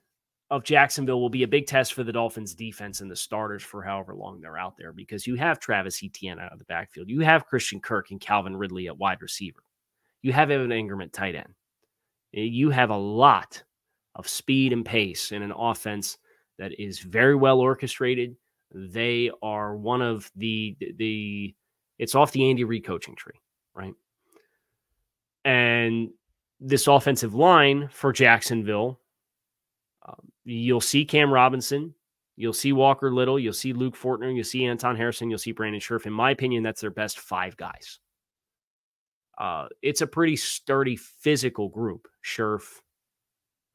of 0.50 0.62
Jacksonville 0.62 1.20
will 1.20 1.30
be 1.30 1.42
a 1.42 1.48
big 1.48 1.66
test 1.66 1.94
for 1.94 2.04
the 2.04 2.12
Dolphins 2.12 2.54
defense 2.54 3.00
and 3.00 3.10
the 3.10 3.16
starters 3.16 3.64
for 3.64 3.82
however 3.82 4.14
long 4.14 4.40
they're 4.40 4.56
out 4.56 4.76
there 4.76 4.92
because 4.92 5.26
you 5.26 5.34
have 5.34 5.58
Travis 5.58 6.00
Etienne 6.00 6.38
out 6.38 6.52
of 6.52 6.60
the 6.60 6.64
backfield. 6.66 7.08
You 7.08 7.22
have 7.22 7.46
Christian 7.46 7.80
Kirk 7.80 8.12
and 8.12 8.20
Calvin 8.20 8.56
Ridley 8.56 8.86
at 8.86 8.98
wide 8.98 9.20
receiver. 9.20 9.64
You 10.22 10.32
have 10.32 10.52
Evan 10.52 10.70
Engram 10.70 11.02
at 11.02 11.12
tight 11.12 11.34
end. 11.34 11.54
You 12.30 12.70
have 12.70 12.90
a 12.90 12.96
lot 12.96 13.64
of 14.14 14.28
speed 14.28 14.72
and 14.72 14.84
pace 14.84 15.32
in 15.32 15.42
an 15.42 15.52
offense 15.56 16.18
that 16.58 16.78
is 16.80 17.00
very 17.00 17.34
well 17.34 17.60
orchestrated. 17.60 18.36
They 18.72 19.30
are 19.42 19.76
one 19.76 20.02
of 20.02 20.30
the 20.36 20.76
the 20.96 21.54
it's 21.98 22.14
off 22.14 22.32
the 22.32 22.48
Andy 22.48 22.64
Reid 22.64 22.84
coaching 22.84 23.14
tree, 23.14 23.40
right? 23.74 23.94
And 25.44 26.10
this 26.60 26.86
offensive 26.86 27.34
line 27.34 27.88
for 27.92 28.12
Jacksonville, 28.12 29.00
um, 30.06 30.32
you'll 30.44 30.80
see 30.80 31.04
Cam 31.04 31.32
Robinson, 31.32 31.94
you'll 32.36 32.52
see 32.52 32.72
Walker 32.72 33.12
Little, 33.12 33.38
you'll 33.38 33.52
see 33.52 33.72
Luke 33.72 33.96
Fortner, 33.96 34.34
you'll 34.34 34.44
see 34.44 34.64
Anton 34.64 34.96
Harrison, 34.96 35.30
you'll 35.30 35.38
see 35.38 35.52
Brandon 35.52 35.80
Scherff. 35.80 36.06
In 36.06 36.12
my 36.12 36.30
opinion, 36.30 36.62
that's 36.62 36.80
their 36.80 36.90
best 36.90 37.20
five 37.20 37.56
guys. 37.56 38.00
Uh, 39.36 39.66
it's 39.82 40.00
a 40.00 40.06
pretty 40.06 40.36
sturdy 40.36 40.96
physical 40.96 41.68
group. 41.68 42.08
Scherff, 42.22 42.80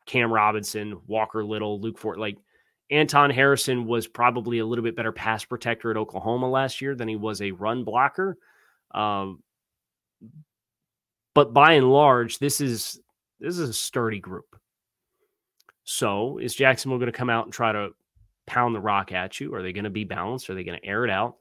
Cam 0.09 0.33
Robinson, 0.33 0.99
Walker 1.05 1.45
Little, 1.45 1.79
Luke 1.79 1.99
Fort. 1.99 2.17
Like 2.17 2.35
Anton 2.89 3.29
Harrison 3.29 3.85
was 3.85 4.07
probably 4.07 4.57
a 4.57 4.65
little 4.65 4.83
bit 4.83 4.95
better 4.95 5.11
pass 5.11 5.45
protector 5.45 5.91
at 5.91 5.97
Oklahoma 5.97 6.49
last 6.49 6.81
year 6.81 6.95
than 6.95 7.07
he 7.07 7.15
was 7.15 7.41
a 7.41 7.51
run 7.51 7.83
blocker. 7.83 8.35
Um, 8.91 9.43
but 11.35 11.53
by 11.53 11.73
and 11.73 11.91
large, 11.91 12.39
this 12.39 12.59
is 12.59 12.99
this 13.39 13.59
is 13.59 13.69
a 13.69 13.73
sturdy 13.73 14.19
group. 14.19 14.55
So 15.83 16.39
is 16.39 16.55
Jacksonville 16.55 16.97
going 16.97 17.11
to 17.11 17.17
come 17.17 17.29
out 17.29 17.45
and 17.45 17.53
try 17.53 17.71
to 17.71 17.89
pound 18.47 18.73
the 18.73 18.81
rock 18.81 19.11
at 19.11 19.39
you? 19.39 19.53
Are 19.53 19.61
they 19.61 19.73
going 19.73 19.83
to 19.83 19.91
be 19.91 20.05
balanced? 20.05 20.49
Are 20.49 20.55
they 20.55 20.63
going 20.63 20.79
to 20.79 20.87
air 20.87 21.05
it 21.05 21.11
out? 21.11 21.35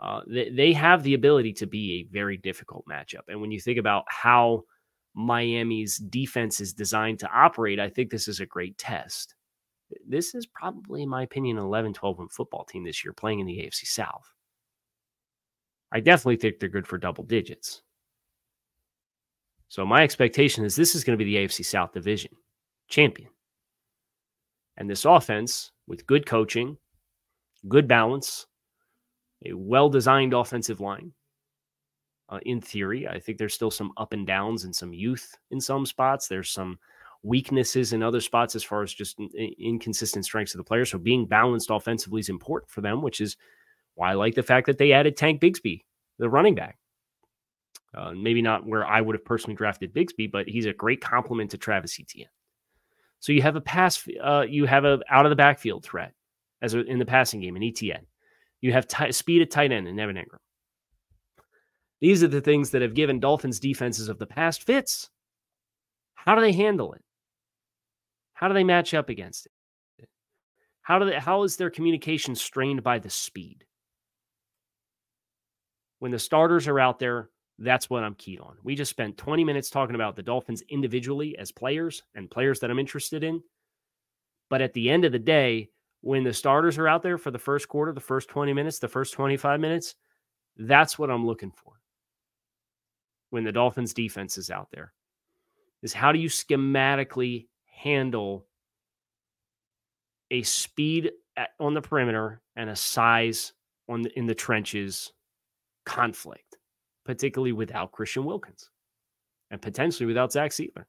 Uh, 0.00 0.22
they, 0.26 0.48
they 0.48 0.72
have 0.72 1.02
the 1.02 1.14
ability 1.14 1.52
to 1.52 1.66
be 1.66 2.00
a 2.00 2.12
very 2.12 2.38
difficult 2.38 2.86
matchup. 2.90 3.28
And 3.28 3.42
when 3.42 3.50
you 3.50 3.60
think 3.60 3.78
about 3.78 4.04
how 4.08 4.64
Miami's 5.16 5.96
defense 5.96 6.60
is 6.60 6.74
designed 6.74 7.18
to 7.20 7.30
operate, 7.32 7.80
I 7.80 7.88
think 7.88 8.10
this 8.10 8.28
is 8.28 8.40
a 8.40 8.46
great 8.46 8.76
test. 8.76 9.34
This 10.06 10.34
is 10.34 10.46
probably, 10.46 11.02
in 11.02 11.08
my 11.08 11.22
opinion, 11.22 11.56
an 11.56 11.64
11 11.64 11.94
12 11.94 12.18
win 12.18 12.28
football 12.28 12.64
team 12.64 12.84
this 12.84 13.04
year 13.04 13.14
playing 13.14 13.40
in 13.40 13.46
the 13.46 13.58
AFC 13.58 13.86
South. 13.86 14.30
I 15.90 16.00
definitely 16.00 16.36
think 16.36 16.58
they're 16.58 16.68
good 16.68 16.86
for 16.86 16.98
double 16.98 17.24
digits. 17.24 17.82
So 19.68 19.86
my 19.86 20.02
expectation 20.02 20.64
is 20.64 20.76
this 20.76 20.94
is 20.94 21.02
going 21.02 21.18
to 21.18 21.24
be 21.24 21.32
the 21.32 21.44
AFC 21.46 21.64
South 21.64 21.92
division 21.92 22.32
champion. 22.88 23.30
And 24.76 24.90
this 24.90 25.06
offense, 25.06 25.72
with 25.86 26.06
good 26.06 26.26
coaching, 26.26 26.76
good 27.68 27.88
balance, 27.88 28.46
a 29.46 29.54
well 29.54 29.88
designed 29.88 30.34
offensive 30.34 30.80
line. 30.80 31.12
Uh, 32.28 32.40
in 32.42 32.60
theory, 32.60 33.06
I 33.06 33.20
think 33.20 33.38
there's 33.38 33.54
still 33.54 33.70
some 33.70 33.92
up 33.96 34.12
and 34.12 34.26
downs 34.26 34.64
and 34.64 34.74
some 34.74 34.92
youth 34.92 35.36
in 35.50 35.60
some 35.60 35.86
spots. 35.86 36.26
There's 36.26 36.50
some 36.50 36.78
weaknesses 37.22 37.92
in 37.92 38.02
other 38.02 38.20
spots 38.20 38.54
as 38.56 38.64
far 38.64 38.82
as 38.82 38.92
just 38.92 39.18
inconsistent 39.58 40.24
strengths 40.24 40.54
of 40.54 40.58
the 40.58 40.64
players. 40.64 40.90
So 40.90 40.98
being 40.98 41.26
balanced 41.26 41.70
offensively 41.70 42.20
is 42.20 42.28
important 42.28 42.70
for 42.70 42.80
them, 42.80 43.02
which 43.02 43.20
is 43.20 43.36
why 43.94 44.10
I 44.10 44.14
like 44.14 44.34
the 44.34 44.42
fact 44.42 44.66
that 44.66 44.78
they 44.78 44.92
added 44.92 45.16
Tank 45.16 45.40
Bigsby, 45.40 45.82
the 46.18 46.28
running 46.28 46.54
back. 46.54 46.78
Uh, 47.94 48.12
maybe 48.12 48.42
not 48.42 48.66
where 48.66 48.86
I 48.86 49.00
would 49.00 49.14
have 49.14 49.24
personally 49.24 49.56
drafted 49.56 49.94
Bigsby, 49.94 50.30
but 50.30 50.48
he's 50.48 50.66
a 50.66 50.72
great 50.72 51.00
complement 51.00 51.50
to 51.52 51.58
Travis 51.58 51.98
Etienne. 51.98 52.28
So 53.20 53.32
you 53.32 53.40
have 53.42 53.56
a 53.56 53.60
pass, 53.60 54.06
uh, 54.22 54.44
you 54.48 54.66
have 54.66 54.84
a 54.84 55.00
out 55.08 55.26
of 55.26 55.30
the 55.30 55.36
backfield 55.36 55.84
threat 55.84 56.12
as 56.60 56.74
a, 56.74 56.84
in 56.84 56.98
the 56.98 57.06
passing 57.06 57.40
game 57.40 57.56
in 57.56 57.62
Etienne. 57.62 58.06
You 58.60 58.72
have 58.72 58.86
t- 58.86 59.12
speed 59.12 59.42
at 59.42 59.50
tight 59.50 59.72
end 59.72 59.88
in 59.88 59.98
Evan 59.98 60.16
Engram. 60.16 60.38
These 62.00 62.22
are 62.22 62.28
the 62.28 62.40
things 62.40 62.70
that 62.70 62.82
have 62.82 62.94
given 62.94 63.20
Dolphins 63.20 63.58
defenses 63.58 64.08
of 64.08 64.18
the 64.18 64.26
past 64.26 64.64
fits. 64.64 65.10
How 66.14 66.34
do 66.34 66.40
they 66.40 66.52
handle 66.52 66.92
it? 66.92 67.02
How 68.34 68.48
do 68.48 68.54
they 68.54 68.64
match 68.64 68.92
up 68.92 69.08
against 69.08 69.46
it? 69.46 69.52
How 70.82 70.98
do 70.98 71.06
they, 71.06 71.18
how 71.18 71.42
is 71.42 71.56
their 71.56 71.70
communication 71.70 72.34
strained 72.34 72.82
by 72.82 72.98
the 72.98 73.10
speed? 73.10 73.64
When 75.98 76.12
the 76.12 76.18
starters 76.18 76.68
are 76.68 76.78
out 76.78 76.98
there, 76.98 77.30
that's 77.58 77.88
what 77.88 78.04
I'm 78.04 78.14
keyed 78.14 78.40
on. 78.40 78.56
We 78.62 78.74
just 78.74 78.90
spent 78.90 79.16
20 79.16 79.42
minutes 79.42 79.70
talking 79.70 79.94
about 79.94 80.14
the 80.14 80.22
Dolphins 80.22 80.62
individually 80.68 81.36
as 81.38 81.50
players 81.50 82.02
and 82.14 82.30
players 82.30 82.60
that 82.60 82.70
I'm 82.70 82.78
interested 82.78 83.24
in. 83.24 83.42
But 84.50 84.60
at 84.60 84.74
the 84.74 84.90
end 84.90 85.04
of 85.04 85.12
the 85.12 85.18
day, 85.18 85.70
when 86.02 86.22
the 86.22 86.34
starters 86.34 86.78
are 86.78 86.86
out 86.86 87.02
there 87.02 87.18
for 87.18 87.30
the 87.30 87.38
first 87.38 87.68
quarter, 87.68 87.92
the 87.92 88.00
first 88.00 88.28
20 88.28 88.52
minutes, 88.52 88.78
the 88.78 88.88
first 88.88 89.14
25 89.14 89.58
minutes, 89.58 89.94
that's 90.56 90.98
what 90.98 91.10
I'm 91.10 91.26
looking 91.26 91.50
for. 91.50 91.72
When 93.36 93.44
the 93.44 93.52
Dolphins 93.52 93.92
defense 93.92 94.38
is 94.38 94.48
out 94.48 94.70
there, 94.72 94.94
is 95.82 95.92
how 95.92 96.10
do 96.10 96.18
you 96.18 96.30
schematically 96.30 97.48
handle 97.66 98.46
a 100.30 100.42
speed 100.42 101.12
at, 101.36 101.50
on 101.60 101.74
the 101.74 101.82
perimeter 101.82 102.40
and 102.56 102.70
a 102.70 102.74
size 102.74 103.52
on 103.90 104.00
the, 104.00 104.18
in 104.18 104.24
the 104.24 104.34
trenches 104.34 105.12
conflict, 105.84 106.56
particularly 107.04 107.52
without 107.52 107.92
Christian 107.92 108.24
Wilkins 108.24 108.70
and 109.50 109.60
potentially 109.60 110.06
without 110.06 110.32
Zach 110.32 110.52
Sieler. 110.52 110.86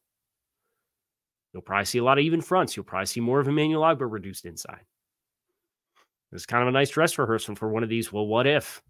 You'll 1.51 1.63
probably 1.63 1.83
see 1.83 1.97
a 1.97 2.03
lot 2.05 2.17
of 2.17 2.23
even 2.23 2.39
fronts. 2.39 2.77
You'll 2.77 2.85
probably 2.85 3.07
see 3.07 3.19
more 3.19 3.41
of 3.41 3.49
Emmanuel 3.49 3.81
Ogbah 3.81 4.09
reduced 4.09 4.45
inside. 4.45 4.85
It's 6.31 6.45
kind 6.45 6.61
of 6.61 6.69
a 6.69 6.71
nice 6.71 6.91
dress 6.91 7.17
rehearsal 7.17 7.55
for 7.55 7.67
one 7.67 7.83
of 7.83 7.89
these. 7.89 8.13
Well, 8.13 8.25
what 8.25 8.47
if? 8.47 8.81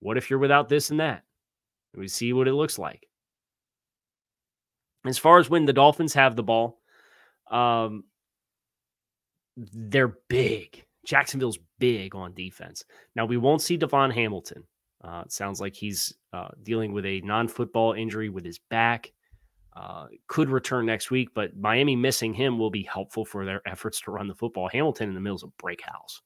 What 0.00 0.16
if 0.16 0.30
you're 0.30 0.38
without 0.38 0.70
this 0.70 0.88
and 0.88 1.00
that? 1.00 1.24
We 1.96 2.08
see 2.08 2.32
what 2.32 2.48
it 2.48 2.54
looks 2.54 2.78
like. 2.78 3.06
As 5.06 5.18
far 5.18 5.38
as 5.38 5.50
when 5.50 5.66
the 5.66 5.72
Dolphins 5.72 6.14
have 6.14 6.34
the 6.34 6.42
ball, 6.42 6.80
um, 7.50 8.04
they're 9.56 10.16
big. 10.28 10.84
Jacksonville's 11.04 11.58
big 11.78 12.14
on 12.14 12.32
defense. 12.32 12.84
Now 13.14 13.26
we 13.26 13.36
won't 13.36 13.62
see 13.62 13.76
DaVon 13.76 14.12
Hamilton. 14.12 14.64
Uh, 15.02 15.22
it 15.26 15.32
sounds 15.32 15.60
like 15.60 15.74
he's 15.74 16.14
uh, 16.32 16.48
dealing 16.62 16.92
with 16.92 17.04
a 17.04 17.20
non-football 17.20 17.92
injury 17.92 18.30
with 18.30 18.44
his 18.44 18.58
back. 18.70 19.12
Uh, 19.76 20.06
could 20.28 20.48
return 20.48 20.86
next 20.86 21.10
week, 21.10 21.28
but 21.34 21.56
Miami 21.56 21.96
missing 21.96 22.32
him 22.32 22.58
will 22.58 22.70
be 22.70 22.84
helpful 22.84 23.24
for 23.24 23.44
their 23.44 23.60
efforts 23.66 24.00
to 24.00 24.12
run 24.12 24.28
the 24.28 24.34
football. 24.34 24.68
Hamilton 24.68 25.08
in 25.08 25.14
the 25.14 25.20
middle 25.20 25.38
of 25.42 25.56
break 25.58 25.82
house. 25.82 26.22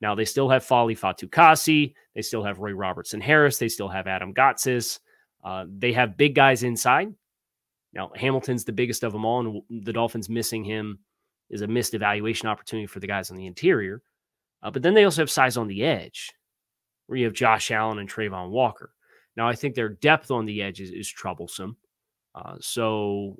Now 0.00 0.14
they 0.14 0.24
still 0.24 0.48
have 0.48 0.64
Foley 0.64 0.94
Fatukasi. 0.94 1.94
They 2.14 2.22
still 2.22 2.44
have 2.44 2.60
Roy 2.60 2.72
Robertson 2.72 3.20
Harris. 3.20 3.58
They 3.58 3.68
still 3.68 3.88
have 3.88 4.06
Adam 4.06 4.32
Gotsis. 4.32 5.00
Uh, 5.42 5.66
they 5.68 5.92
have 5.92 6.16
big 6.16 6.34
guys 6.34 6.62
inside. 6.62 7.12
Now 7.92 8.10
Hamilton's 8.14 8.64
the 8.64 8.72
biggest 8.72 9.02
of 9.02 9.12
them 9.12 9.24
all, 9.24 9.40
and 9.40 9.84
the 9.84 9.92
Dolphins 9.92 10.28
missing 10.28 10.64
him 10.64 10.98
is 11.50 11.62
a 11.62 11.66
missed 11.66 11.94
evaluation 11.94 12.48
opportunity 12.48 12.86
for 12.86 13.00
the 13.00 13.06
guys 13.06 13.30
on 13.30 13.36
the 13.36 13.46
interior. 13.46 14.02
Uh, 14.62 14.70
but 14.70 14.82
then 14.82 14.94
they 14.94 15.04
also 15.04 15.22
have 15.22 15.30
size 15.30 15.56
on 15.56 15.68
the 15.68 15.84
edge, 15.84 16.32
where 17.06 17.18
you 17.18 17.24
have 17.24 17.34
Josh 17.34 17.70
Allen 17.70 17.98
and 17.98 18.10
Travon 18.10 18.50
Walker. 18.50 18.92
Now 19.36 19.48
I 19.48 19.54
think 19.54 19.74
their 19.74 19.88
depth 19.88 20.30
on 20.30 20.44
the 20.44 20.62
edge 20.62 20.80
is, 20.80 20.90
is 20.90 21.08
troublesome. 21.08 21.76
Uh, 22.34 22.56
so 22.60 23.36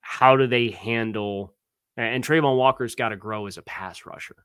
how 0.00 0.36
do 0.36 0.46
they 0.46 0.70
handle? 0.70 1.54
And 1.96 2.22
Travon 2.22 2.56
Walker's 2.56 2.94
got 2.94 3.08
to 3.08 3.16
grow 3.16 3.46
as 3.46 3.56
a 3.56 3.62
pass 3.62 4.04
rusher. 4.04 4.44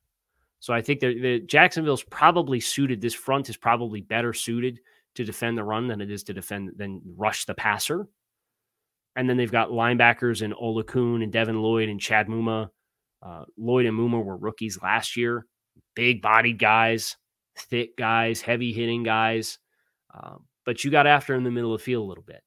So 0.62 0.76
I 0.76 0.82
think 0.82 1.00
that 1.00 1.45
Jacksonville's 1.47 2.04
probably 2.04 2.60
suited. 2.60 3.02
This 3.02 3.15
front 3.15 3.50
is 3.50 3.58
probably 3.58 4.02
better 4.02 4.32
suited 4.32 4.80
to 5.15 5.26
defend 5.26 5.58
the 5.58 5.63
run 5.63 5.88
than 5.88 6.02
it 6.02 6.12
is 6.12 6.24
to 6.26 6.34
defend 6.34 6.74
than 6.78 7.02
rush 7.17 7.45
the 7.45 7.56
passer. 7.56 8.08
And 9.15 9.28
then 9.28 9.38
they've 9.38 9.52
got 9.52 9.69
linebackers 9.69 10.43
in 10.43 10.54
Oluokun 10.54 11.24
and 11.24 11.34
Devin 11.34 11.62
Lloyd 11.62 11.89
and 11.89 12.00
Chad 12.00 12.28
Muma. 12.28 12.69
Uh, 13.24 13.45
Lloyd 13.58 13.88
and 13.88 13.97
Muma 13.97 14.24
were 14.24 14.38
rookies 14.38 14.80
last 14.82 15.17
year. 15.17 15.47
Big 15.95 16.21
bodied 16.21 16.60
guys, 16.60 17.17
thick 17.58 17.97
guys, 17.97 18.39
heavy 18.39 18.71
hitting 18.71 19.02
guys. 19.02 19.58
Uh, 20.13 20.36
but 20.63 20.84
you 20.84 20.91
got 20.91 21.08
after 21.08 21.34
in 21.34 21.43
the 21.43 21.52
middle 21.52 21.74
of 21.74 21.82
the 21.82 21.84
field 21.84 22.06
a 22.06 22.08
little 22.08 22.24
bit. 22.24 22.43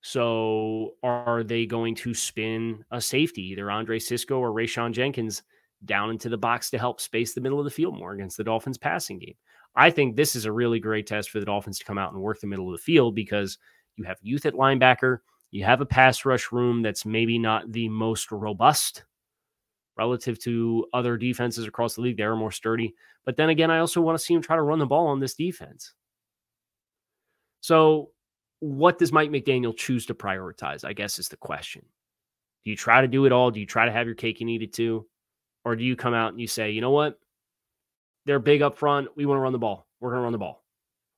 So 0.00 0.94
are 1.02 1.44
they 1.44 1.66
going 1.66 1.94
to 1.96 2.14
spin 2.14 2.84
a 2.90 3.02
safety, 3.02 3.42
either 3.48 3.70
Andre 3.70 3.98
Cisco 3.98 4.38
or 4.38 4.50
Rayshawn 4.50 4.92
Jenkins? 4.92 5.42
Down 5.84 6.10
into 6.10 6.28
the 6.28 6.38
box 6.38 6.70
to 6.70 6.78
help 6.78 7.00
space 7.00 7.34
the 7.34 7.40
middle 7.40 7.58
of 7.58 7.64
the 7.64 7.70
field 7.70 7.96
more 7.96 8.12
against 8.12 8.36
the 8.36 8.44
Dolphins 8.44 8.78
passing 8.78 9.18
game. 9.18 9.34
I 9.74 9.90
think 9.90 10.16
this 10.16 10.34
is 10.34 10.46
a 10.46 10.52
really 10.52 10.80
great 10.80 11.06
test 11.06 11.30
for 11.30 11.38
the 11.38 11.46
Dolphins 11.46 11.78
to 11.78 11.84
come 11.84 11.98
out 11.98 12.12
and 12.12 12.22
work 12.22 12.40
the 12.40 12.46
middle 12.46 12.66
of 12.66 12.72
the 12.72 12.82
field 12.82 13.14
because 13.14 13.58
you 13.96 14.04
have 14.04 14.18
youth 14.22 14.46
at 14.46 14.54
linebacker, 14.54 15.18
you 15.50 15.64
have 15.64 15.80
a 15.80 15.86
pass 15.86 16.24
rush 16.24 16.50
room 16.50 16.82
that's 16.82 17.04
maybe 17.04 17.38
not 17.38 17.70
the 17.70 17.88
most 17.88 18.32
robust, 18.32 19.04
relative 19.96 20.38
to 20.40 20.86
other 20.92 21.16
defenses 21.16 21.66
across 21.66 21.94
the 21.94 22.00
league. 22.00 22.16
They're 22.16 22.36
more 22.36 22.52
sturdy. 22.52 22.94
But 23.24 23.36
then 23.36 23.50
again, 23.50 23.70
I 23.70 23.78
also 23.78 24.00
want 24.00 24.18
to 24.18 24.24
see 24.24 24.34
him 24.34 24.42
try 24.42 24.56
to 24.56 24.62
run 24.62 24.78
the 24.78 24.86
ball 24.86 25.08
on 25.08 25.20
this 25.20 25.34
defense. 25.34 25.92
So, 27.60 28.10
what 28.60 28.98
does 28.98 29.12
Mike 29.12 29.30
McDaniel 29.30 29.76
choose 29.76 30.06
to 30.06 30.14
prioritize? 30.14 30.84
I 30.84 30.92
guess 30.92 31.18
is 31.18 31.28
the 31.28 31.36
question. 31.36 31.84
Do 32.64 32.70
you 32.70 32.76
try 32.76 33.00
to 33.00 33.08
do 33.08 33.26
it 33.26 33.32
all? 33.32 33.50
Do 33.50 33.60
you 33.60 33.66
try 33.66 33.84
to 33.84 33.92
have 33.92 34.06
your 34.06 34.14
cake 34.14 34.40
and 34.40 34.48
eat 34.48 34.62
it 34.62 34.72
too? 34.72 35.06
Or 35.66 35.74
do 35.74 35.82
you 35.82 35.96
come 35.96 36.14
out 36.14 36.30
and 36.30 36.40
you 36.40 36.46
say, 36.46 36.70
you 36.70 36.80
know 36.80 36.92
what? 36.92 37.18
They're 38.24 38.38
big 38.38 38.62
up 38.62 38.78
front. 38.78 39.08
We 39.16 39.26
want 39.26 39.38
to 39.38 39.42
run 39.42 39.52
the 39.52 39.58
ball. 39.58 39.88
We're 39.98 40.10
going 40.10 40.20
to 40.20 40.22
run 40.22 40.32
the 40.32 40.38
ball. 40.38 40.62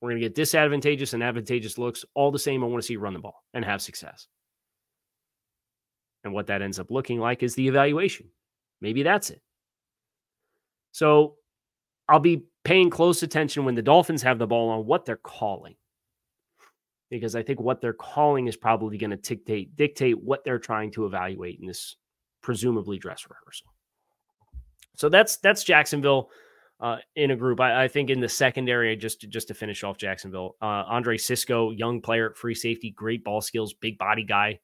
We're 0.01 0.09
going 0.09 0.23
to 0.23 0.27
get 0.27 0.35
disadvantageous 0.35 1.13
and 1.13 1.23
advantageous 1.23 1.77
looks 1.77 2.03
all 2.15 2.31
the 2.31 2.39
same. 2.39 2.65
I 2.65 2.67
want 2.67 2.81
to 2.83 2.87
see 2.87 2.95
you 2.95 2.99
run 2.99 3.13
the 3.13 3.19
ball 3.19 3.45
and 3.53 3.63
have 3.63 3.83
success. 3.83 4.27
And 6.25 6.33
what 6.33 6.47
that 6.47 6.63
ends 6.63 6.79
up 6.79 6.91
looking 6.91 7.21
like 7.21 7.43
is 7.43 7.55
the 7.57 7.69
evaluation. 7.69 8.29
Maybe 8.81 9.03
that's 9.03 9.29
it. 9.29 9.43
So 10.93 11.35
I'll 12.09 12.19
be 12.19 12.45
paying 12.65 12.89
close 12.89 13.23
attention 13.23 13.67
when 13.67 13.75
the 13.75 13.83
Dolphins 13.83 14.23
have 14.23 14.39
the 14.39 14.47
ball 14.47 14.71
on 14.71 14.87
what 14.87 15.05
they're 15.05 15.17
calling. 15.17 15.75
Because 17.11 17.37
I 17.37 17.43
think 17.43 17.61
what 17.61 17.83
they're 17.83 17.93
calling 17.93 18.47
is 18.47 18.57
probably 18.57 18.97
going 18.97 19.11
to 19.11 19.17
dictate 19.19 19.77
dictate 19.77 20.19
what 20.23 20.43
they're 20.43 20.59
trying 20.59 20.91
to 20.93 21.05
evaluate 21.05 21.59
in 21.61 21.67
this 21.67 21.97
presumably 22.43 22.97
dress 22.97 23.27
rehearsal. 23.29 23.75
So 24.99 25.09
that's 25.09 25.37
that's 25.37 25.63
Jacksonville 25.63 26.31
uh, 26.81 26.97
in 27.15 27.31
a 27.31 27.37
group. 27.37 27.61
I, 27.61 27.85
I, 27.85 27.89
think 27.89 28.11
in 28.11 28.19
the 28.19 28.29
secondary, 28.29 28.97
just 28.97 29.21
just 29.29 29.47
to 29.47 29.55
finish 29.55 29.85
off 29.85 29.97
Jacksonville, 29.97 30.57
uh, 30.61 30.83
Andre 30.89 31.17
Cisco, 31.17 31.71
young 31.71 32.01
player 32.01 32.35
free 32.35 32.55
safety, 32.55 32.91
great 32.91 33.23
ball 33.23 33.41
skills, 33.41 33.73
big 33.75 33.97
body 33.97 34.25
guy. 34.25 34.59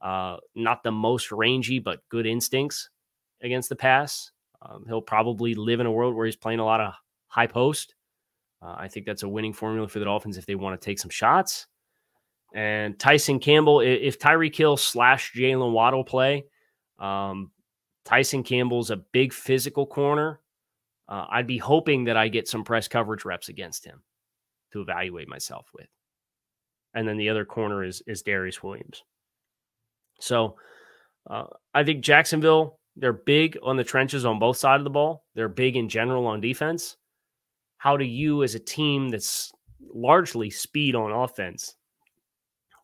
Uh, 0.00 0.38
not 0.54 0.82
the 0.82 0.90
most 0.90 1.30
rangy, 1.30 1.78
but 1.78 2.00
good 2.08 2.24
instincts 2.24 2.88
against 3.42 3.68
the 3.68 3.76
pass. 3.76 4.32
Um, 4.62 4.84
he'll 4.86 5.02
probably 5.02 5.54
live 5.54 5.80
in 5.80 5.86
a 5.86 5.92
world 5.92 6.14
where 6.14 6.24
he's 6.24 6.36
playing 6.36 6.60
a 6.60 6.64
lot 6.64 6.80
of 6.80 6.94
high 7.28 7.46
post. 7.46 7.94
Uh, 8.62 8.76
I 8.78 8.88
think 8.88 9.04
that's 9.04 9.24
a 9.24 9.28
winning 9.28 9.52
formula 9.52 9.88
for 9.88 9.98
the 9.98 10.06
Dolphins 10.06 10.38
if 10.38 10.46
they 10.46 10.54
want 10.54 10.80
to 10.80 10.84
take 10.84 10.98
some 10.98 11.10
shots. 11.10 11.66
And 12.54 12.98
Tyson 12.98 13.40
Campbell, 13.40 13.80
if 13.80 14.18
Tyreek 14.18 14.56
Hill 14.56 14.78
slash 14.78 15.34
Jaylen 15.34 15.72
Waddle 15.72 16.04
play, 16.04 16.46
um, 16.98 17.50
Tyson 18.06 18.42
Campbell's 18.42 18.90
a 18.90 18.96
big 18.96 19.32
physical 19.32 19.84
corner. 19.84 20.40
Uh, 21.08 21.26
I'd 21.28 21.46
be 21.46 21.58
hoping 21.58 22.04
that 22.04 22.16
I 22.16 22.28
get 22.28 22.48
some 22.48 22.64
press 22.64 22.88
coverage 22.88 23.24
reps 23.24 23.48
against 23.48 23.84
him 23.84 24.02
to 24.72 24.80
evaluate 24.80 25.28
myself 25.28 25.68
with. 25.74 25.88
And 26.94 27.06
then 27.06 27.18
the 27.18 27.28
other 27.28 27.44
corner 27.44 27.84
is 27.84 28.02
is 28.06 28.22
Darious 28.22 28.62
Williams. 28.62 29.02
So 30.20 30.56
uh, 31.28 31.44
I 31.74 31.84
think 31.84 32.02
Jacksonville 32.02 32.78
they're 32.96 33.12
big 33.12 33.58
on 33.62 33.76
the 33.76 33.84
trenches 33.84 34.24
on 34.24 34.38
both 34.38 34.56
sides 34.56 34.80
of 34.80 34.84
the 34.84 34.90
ball. 34.90 35.24
They're 35.34 35.48
big 35.48 35.76
in 35.76 35.88
general 35.88 36.26
on 36.26 36.40
defense. 36.40 36.96
How 37.76 37.96
do 37.96 38.04
you, 38.04 38.42
as 38.42 38.54
a 38.54 38.58
team 38.58 39.10
that's 39.10 39.52
largely 39.92 40.48
speed 40.48 40.94
on 40.94 41.12
offense, 41.12 41.76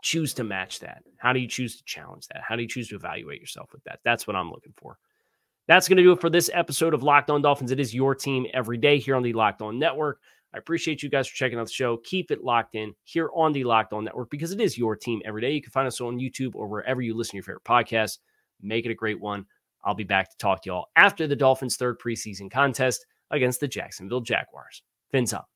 choose 0.03 0.35
to 0.35 0.45
match 0.45 0.81
that? 0.81 1.03
How 1.17 1.33
do 1.33 1.41
you 1.41 1.49
choose 1.49 1.79
to 1.79 1.85
challenge 1.85 2.27
that? 2.29 2.43
How 2.47 2.57
do 2.57 2.63
you 2.63 2.69
choose 2.69 2.89
to 2.89 2.97
evaluate 2.97 3.41
yourself 3.41 3.71
with 3.73 3.83
that? 3.85 4.01
That's 4.05 4.27
what 4.27 4.37
I'm 4.37 4.51
looking 4.51 4.75
for. 4.77 4.99
That's 5.69 5.89
going 5.89 5.97
to 5.97 6.03
do 6.03 6.13
it 6.13 6.21
for 6.21 6.31
this 6.31 6.51
episode 6.53 6.93
of 6.93 7.03
Locked 7.03 7.31
On 7.31 7.41
Dolphins. 7.41 7.71
It 7.71 7.79
is 7.79 7.95
your 7.95 8.15
team 8.15 8.47
every 8.53 8.79
day 8.79 8.99
here 8.99 9.15
on 9.15 9.23
the 9.23 9.33
Locked 9.33 9.63
On 9.63 9.79
Network. 9.79 10.21
I 10.55 10.59
appreciate 10.59 11.03
you 11.03 11.09
guys 11.09 11.29
for 11.29 11.37
checking 11.37 11.59
out 11.59 11.67
the 11.67 11.73
show. 11.73 11.97
Keep 11.99 12.31
it 12.31 12.45
locked 12.45 12.75
in 12.75 12.95
here 13.05 13.31
on 13.35 13.53
the 13.53 13.65
Locked 13.65 13.93
On 13.93 14.05
Network 14.05 14.29
because 14.29 14.53
it 14.53 14.61
is 14.61 14.77
your 14.77 14.97
team 14.97 15.23
every 15.25 15.41
day. 15.41 15.53
You 15.53 15.63
can 15.63 15.71
find 15.71 15.87
us 15.87 16.01
on 16.01 16.19
YouTube 16.19 16.55
or 16.55 16.67
wherever 16.67 17.01
you 17.01 17.15
listen 17.15 17.33
to 17.33 17.37
your 17.37 17.45
favorite 17.45 17.65
podcast. 17.65 18.19
Make 18.61 18.85
it 18.85 18.91
a 18.91 18.95
great 18.95 19.21
one. 19.21 19.47
I'll 19.85 19.95
be 19.95 20.05
back 20.05 20.31
to 20.31 20.37
talk 20.37 20.63
to 20.63 20.71
y'all 20.71 20.87
after 20.97 21.27
the 21.27 21.37
Dolphins' 21.37 21.77
third 21.77 21.99
preseason 21.99 22.51
contest 22.51 23.07
against 23.31 23.61
the 23.61 23.69
Jacksonville 23.69 24.21
Jaguars. 24.21 24.83
Fins 25.11 25.33
up. 25.33 25.52